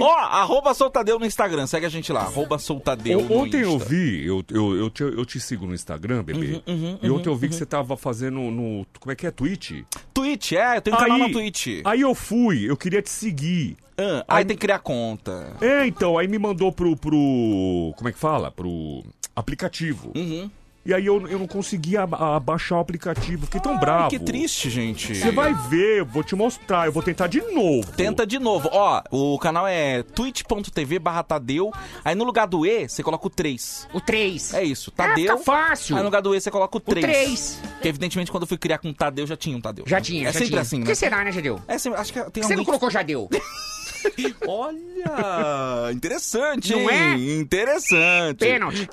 [0.00, 4.44] Ó, arroba Soltadeu no Instagram, segue a gente lá, arroba Soltadeu Ontem eu vi, eu,
[4.50, 6.62] eu, eu, te, eu te sigo no Instagram, bebê.
[6.66, 8.84] Uhum, uhum, e ontem eu vi uhum, que você tava fazendo no.
[9.00, 9.30] Como é que é?
[9.30, 9.82] Twitch?
[10.12, 11.80] Twitch, é, eu tenho um canal na Twitch.
[11.84, 13.76] Aí eu fui, eu queria te seguir.
[13.96, 15.56] Ah, aí tem que criar conta.
[15.60, 16.94] É, então, aí me mandou pro.
[16.96, 18.50] pro como é que fala?
[18.50, 19.02] Pro
[19.34, 20.12] aplicativo.
[20.14, 20.50] Uhum.
[20.84, 22.04] E aí eu, eu não conseguia
[22.42, 24.10] baixar o aplicativo, fiquei tão bravo.
[24.10, 25.14] que triste, gente.
[25.14, 27.92] Você vai ver, eu vou te mostrar, eu vou tentar de novo.
[27.92, 28.68] Tenta de novo.
[28.72, 31.72] Ó, o canal é twitch.tv barra Tadeu.
[32.04, 33.86] Aí no lugar do E, você coloca o 3.
[33.94, 34.54] O 3.
[34.54, 35.18] É isso, Tadeu.
[35.18, 35.94] fica fácil.
[35.94, 37.00] Aí no lugar do E, você coloca o 3.
[37.06, 37.60] três.
[37.74, 39.84] Porque evidentemente quando eu fui criar com Tadeu, já tinha um Tadeu.
[39.86, 40.60] Já tinha, É já sempre tinha.
[40.62, 40.90] assim, Por né?
[40.90, 41.60] que será, né, Jadeu?
[41.68, 43.30] É sempre, acho que tem que um você não colocou Jadeu?
[44.48, 47.14] Olha, interessante, Não é?
[47.14, 47.38] hein?
[47.38, 48.38] Interessante.
[48.38, 48.88] Pênalti.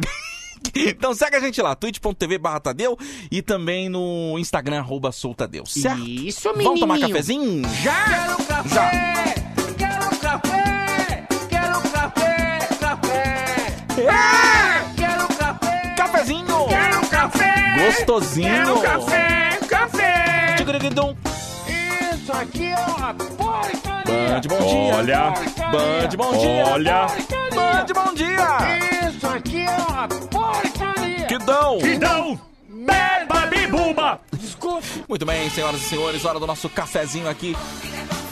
[0.75, 2.97] Então segue a gente lá, twitch.tv barra Tadeu
[3.31, 6.01] e também no Instagram, arroba Soltadeu, certo?
[6.01, 7.61] Isso, Vamos tomar cafezinho?
[7.81, 8.05] Já!
[8.05, 9.35] Quero café,
[9.77, 13.75] quero café, quero café, café.
[13.97, 14.95] É!
[14.95, 16.67] Quero café, Cafezinho!
[16.69, 17.85] quero café.
[17.85, 18.47] Gostosinho!
[18.47, 20.55] Quero café, café.
[20.57, 21.15] Tigrididum.
[22.29, 24.03] Isso aqui é uma porcaria.
[24.05, 24.95] Band, bom dia!
[24.95, 25.33] Olha.
[25.71, 26.65] Band, bom dia!
[26.67, 27.07] Olha.
[27.55, 29.09] Band, bom dia!
[29.09, 31.25] Isso aqui é uma porcaria.
[31.25, 31.79] Que dão!
[31.79, 32.39] Que dão!
[32.69, 34.21] Beba, bibuba!
[34.31, 35.05] Desculpe.
[35.09, 37.57] Muito bem, senhoras e senhores, hora do nosso cafezinho aqui.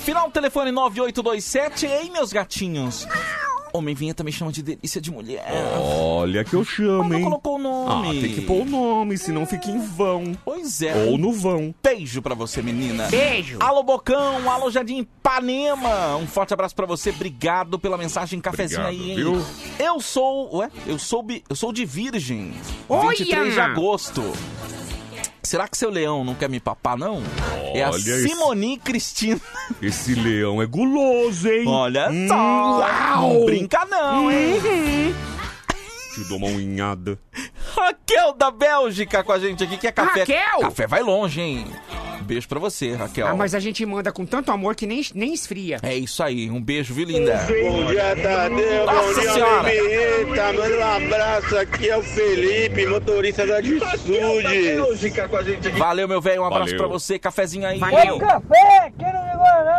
[0.05, 1.87] Final do telefone 9827.
[1.87, 3.03] Ei, meus gatinhos.
[3.03, 3.46] Homem
[3.95, 5.45] vinheta me chama de delícia de mulher.
[5.79, 7.23] Olha que eu chamo, Mas não hein?
[7.25, 8.17] colocou o nome.
[8.17, 10.37] Ah, tem que pôr o nome, senão fica em vão.
[10.43, 11.05] Pois é.
[11.05, 11.73] Ou no vão.
[11.83, 13.07] Beijo pra você, menina.
[13.07, 13.57] Beijo.
[13.59, 14.49] Alô, Bocão.
[14.49, 16.15] Alô, Jardim Ipanema.
[16.17, 17.09] Um forte abraço pra você.
[17.09, 19.15] Obrigado pela mensagem cafezinho Obrigado, aí, hein?
[19.15, 19.45] viu?
[19.79, 20.57] Eu sou...
[20.57, 20.69] Ué?
[20.85, 22.53] Eu sou, eu sou de virgem.
[22.89, 23.09] Olha!
[23.17, 24.23] 23 de agosto.
[25.47, 27.23] Será que seu leão não quer me papar, não?
[27.73, 27.99] é a Olha.
[28.01, 29.39] Simoni Cristina.
[29.81, 31.65] Esse leão é guloso, hein?
[31.65, 32.35] Olha Hum, só.
[32.35, 33.33] uau!
[33.33, 34.59] Não brinca não, hein?
[36.17, 37.19] Te dou uma unhada.
[37.75, 40.21] Raquel da Bélgica com a gente aqui, que é café.
[40.21, 40.61] Raquel!
[40.61, 41.67] Café vai longe, hein?
[42.19, 43.27] Um beijo pra você, Raquel.
[43.27, 45.77] Ah, mas a gente manda com tanto amor que nem, nem esfria.
[45.83, 46.49] É isso aí.
[46.49, 47.37] Um beijo, viu, linda?
[47.61, 48.85] Bom dia, Tadeu.
[48.87, 49.69] Nossa Bom dia, Senhora.
[50.53, 51.55] Manda um abraço.
[51.55, 54.75] Aqui é o Felipe, motorista da Dissude.
[55.77, 56.41] Valeu, meu velho.
[56.41, 56.77] Um abraço Valeu.
[56.79, 57.19] pra você.
[57.19, 57.77] Cafezinho aí.
[57.77, 58.17] Valeu.
[58.17, 59.76] Café, quero de Guanás.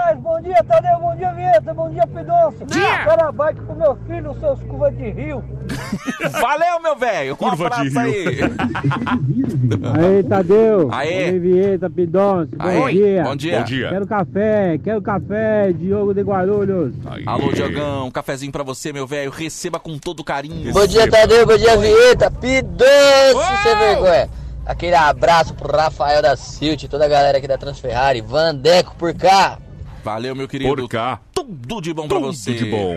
[1.68, 1.74] Bom dia.
[1.74, 1.74] Bom dia, Vinheta.
[1.74, 2.66] Bom dia, Pidonço.
[2.66, 3.04] Dia.
[3.04, 5.44] Para bike pro meu filho, seus curvas de rio.
[6.40, 7.34] Valeu, meu velho.
[7.34, 8.38] Um Curva de abraço aí.
[9.98, 10.88] Aí, Tadeu.
[10.92, 11.38] Aê.
[11.38, 12.50] Vinheta, Pidonço.
[12.58, 12.78] Aê.
[12.78, 13.22] Bom dia.
[13.22, 13.58] Bom dia.
[13.58, 13.88] Bom dia.
[13.88, 16.94] Quero café, quero café, Diogo de Guarulhos.
[17.06, 17.22] Aí.
[17.26, 18.06] Alô, Diogão.
[18.06, 19.30] Um cafezinho pra você, meu velho.
[19.30, 20.72] Receba com todo carinho.
[20.72, 21.46] Bom dia, Tadeu.
[21.46, 22.30] Bom dia, Vinheta.
[22.30, 24.28] Pidoce, sem vergonha.
[24.66, 28.20] Aquele abraço pro Rafael da Silt, toda a galera aqui da Transferrari.
[28.20, 29.58] Vandeco por cá.
[30.04, 30.74] Valeu, meu querido.
[30.74, 31.20] Por cá.
[31.48, 32.52] Tudo de bom pra Tudo você.
[32.54, 32.96] de bom.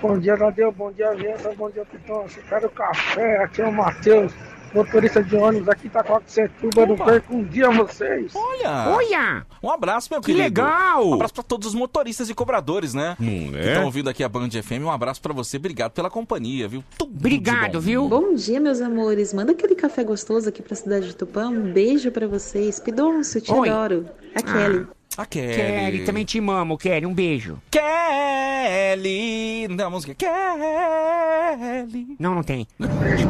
[0.00, 0.72] Bom dia, Tadeu.
[0.72, 1.54] Bom dia, Vinheta.
[1.56, 2.38] Bom dia, Pidonço.
[2.48, 3.44] Quero café.
[3.44, 4.32] Aqui é o Matheus,
[4.74, 6.84] motorista de ônibus aqui tá com a Setuba.
[6.84, 8.32] Não perco um dia vocês.
[8.34, 8.88] Olha.
[8.88, 9.46] Olha!
[9.62, 10.42] Um abraço, meu Que querido.
[10.42, 11.08] legal!
[11.10, 13.16] Um abraço pra todos os motoristas e cobradores, né?
[13.20, 13.68] Não Que é?
[13.68, 14.82] estão ouvindo aqui a Band FM.
[14.82, 15.56] Um abraço pra você.
[15.56, 16.82] Obrigado pela companhia, viu?
[16.98, 17.78] Tudo de Obrigado, bom.
[17.80, 18.08] viu?
[18.08, 19.32] Bom dia, meus amores.
[19.32, 21.48] Manda aquele café gostoso aqui pra cidade de Tupã.
[21.48, 22.80] Um beijo pra vocês.
[22.80, 23.68] Pidonço, te Oi.
[23.68, 24.06] adoro.
[24.34, 24.86] A Kelly.
[25.16, 25.54] A Kelly.
[25.54, 27.04] Kelly, também te amo, Kelly.
[27.06, 27.58] Um beijo.
[27.70, 29.68] Kelly.
[29.68, 30.14] Não tem a música?
[30.14, 32.16] Kelly.
[32.18, 32.66] Não, não tem.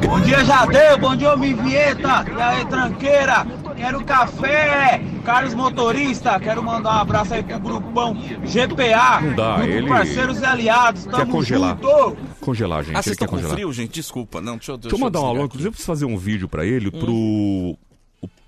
[0.07, 0.99] Bom dia, Jadeu.
[0.99, 2.24] Bom dia, Homem Vinheta.
[2.37, 3.45] E aí, tranqueira?
[3.76, 5.01] Quero café.
[5.24, 6.39] Carlos Motorista.
[6.39, 8.14] Quero mandar um abraço aí pro grupão
[8.45, 9.20] GPA.
[9.20, 11.05] Não dá, grupo ele- Parceiros e aliados.
[11.07, 11.76] Quer Tamo congelar.
[11.83, 12.16] junto.
[12.41, 12.97] Congelar, gente.
[12.97, 13.55] Ah, vocês quer estão com congelar.
[13.57, 13.91] frio, gente?
[13.93, 14.41] Desculpa.
[14.41, 14.76] Não, deixa eu...
[14.76, 17.01] Deixa eu mandar um alô, inclusive eu preciso fazer um vídeo pra ele, Hum.
[17.01, 17.78] pro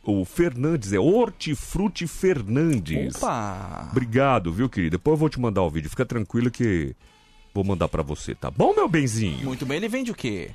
[0.05, 3.17] o, Fernandes, é Hortifruti Fernandes.
[3.17, 3.89] Opa!
[3.91, 4.99] Obrigado, viu, querido?
[4.99, 6.95] Depois eu vou te mandar o vídeo, fica tranquilo que
[7.55, 9.45] vou mandar pra você, tá bom, meu benzinho?
[9.45, 10.51] Muito bem, ele vende o quê?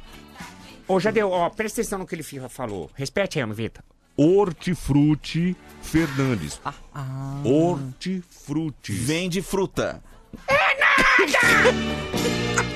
[0.88, 2.89] Ô, Jadeu, ó, presta atenção no que ele falou.
[2.95, 3.84] Repete aí, Vinheta.
[4.18, 6.60] Hortifruti Fernandes.
[6.66, 7.41] Ah.
[7.45, 8.91] Hortifruti.
[8.91, 10.04] Vende fruta.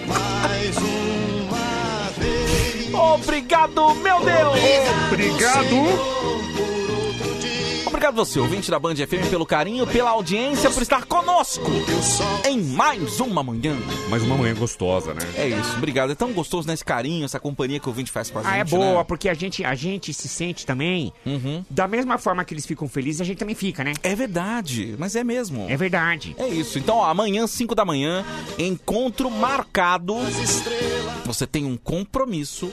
[0.07, 2.93] Mais uma vez.
[2.93, 4.59] Obrigado, meu Deus!
[5.11, 6.52] Obrigado!
[8.03, 11.71] Obrigado você, ouvinte da Band FM, pelo carinho, pela audiência, por estar conosco
[12.45, 13.77] em mais uma manhã.
[14.09, 15.21] Mais uma manhã gostosa, né?
[15.37, 16.11] É isso, obrigado.
[16.11, 18.51] É tão gostoso nesse carinho, essa companhia que o ouvinte faz com a gente.
[18.51, 19.03] Ah, é boa, né?
[19.05, 21.13] porque a gente, a gente se sente também.
[21.69, 23.93] Da mesma forma que eles ficam felizes, a gente também fica, né?
[24.03, 25.65] É verdade, mas é mesmo.
[25.69, 26.35] É verdade.
[26.37, 26.77] É isso.
[26.77, 28.25] Então, ó, amanhã, 5 da manhã,
[28.59, 30.17] encontro marcado.
[31.25, 32.69] Você tem um compromisso.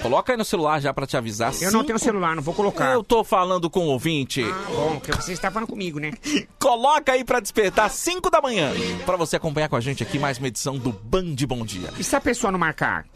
[0.00, 1.52] Coloca aí no celular já pra te avisar.
[1.60, 2.92] Eu não tenho celular, não vou colocar.
[2.92, 4.45] Eu tô falando com o ouvinte.
[4.52, 6.12] Ah, bom, que você está falando comigo, né?
[6.58, 8.72] Coloca aí pra despertar 5 da manhã.
[9.04, 11.90] Pra você acompanhar com a gente aqui mais uma edição do Band Bom Dia.
[11.98, 13.06] E se a pessoa não marcar?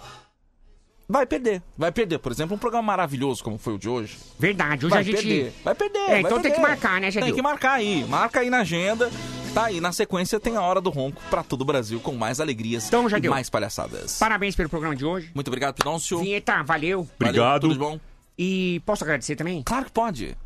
[1.08, 1.60] Vai perder.
[1.76, 2.18] Vai perder.
[2.18, 4.16] Por exemplo, um programa maravilhoso como foi o de hoje.
[4.38, 5.16] Verdade, hoje vai a gente.
[5.16, 5.52] perder.
[5.64, 5.98] Vai perder.
[5.98, 6.60] É, vai então tem que perder.
[6.62, 7.26] marcar, né, Jadil?
[7.26, 8.04] Tem que marcar aí.
[8.04, 9.10] Marca aí na agenda.
[9.52, 12.38] Tá aí, na sequência tem a Hora do Ronco pra todo o Brasil, com mais
[12.38, 13.32] alegrias Então, e Jadil.
[13.32, 14.16] mais palhaçadas.
[14.20, 15.28] Parabéns pelo programa de hoje.
[15.34, 16.20] Muito obrigado, Pidoncio.
[16.20, 17.08] Vinheta, valeu.
[17.18, 17.98] Valeu, tudo de bom?
[18.38, 19.60] E posso agradecer também?
[19.64, 20.36] Claro que pode.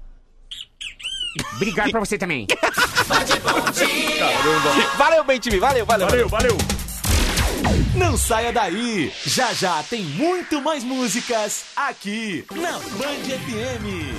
[1.56, 2.46] Obrigado pra você também.
[4.96, 5.58] Valeu, bem time.
[5.58, 6.06] Valeu, valeu.
[6.08, 6.58] Valeu, valeu.
[7.96, 9.12] Não saia daí!
[9.24, 14.14] Já já tem muito mais músicas aqui na Band FM.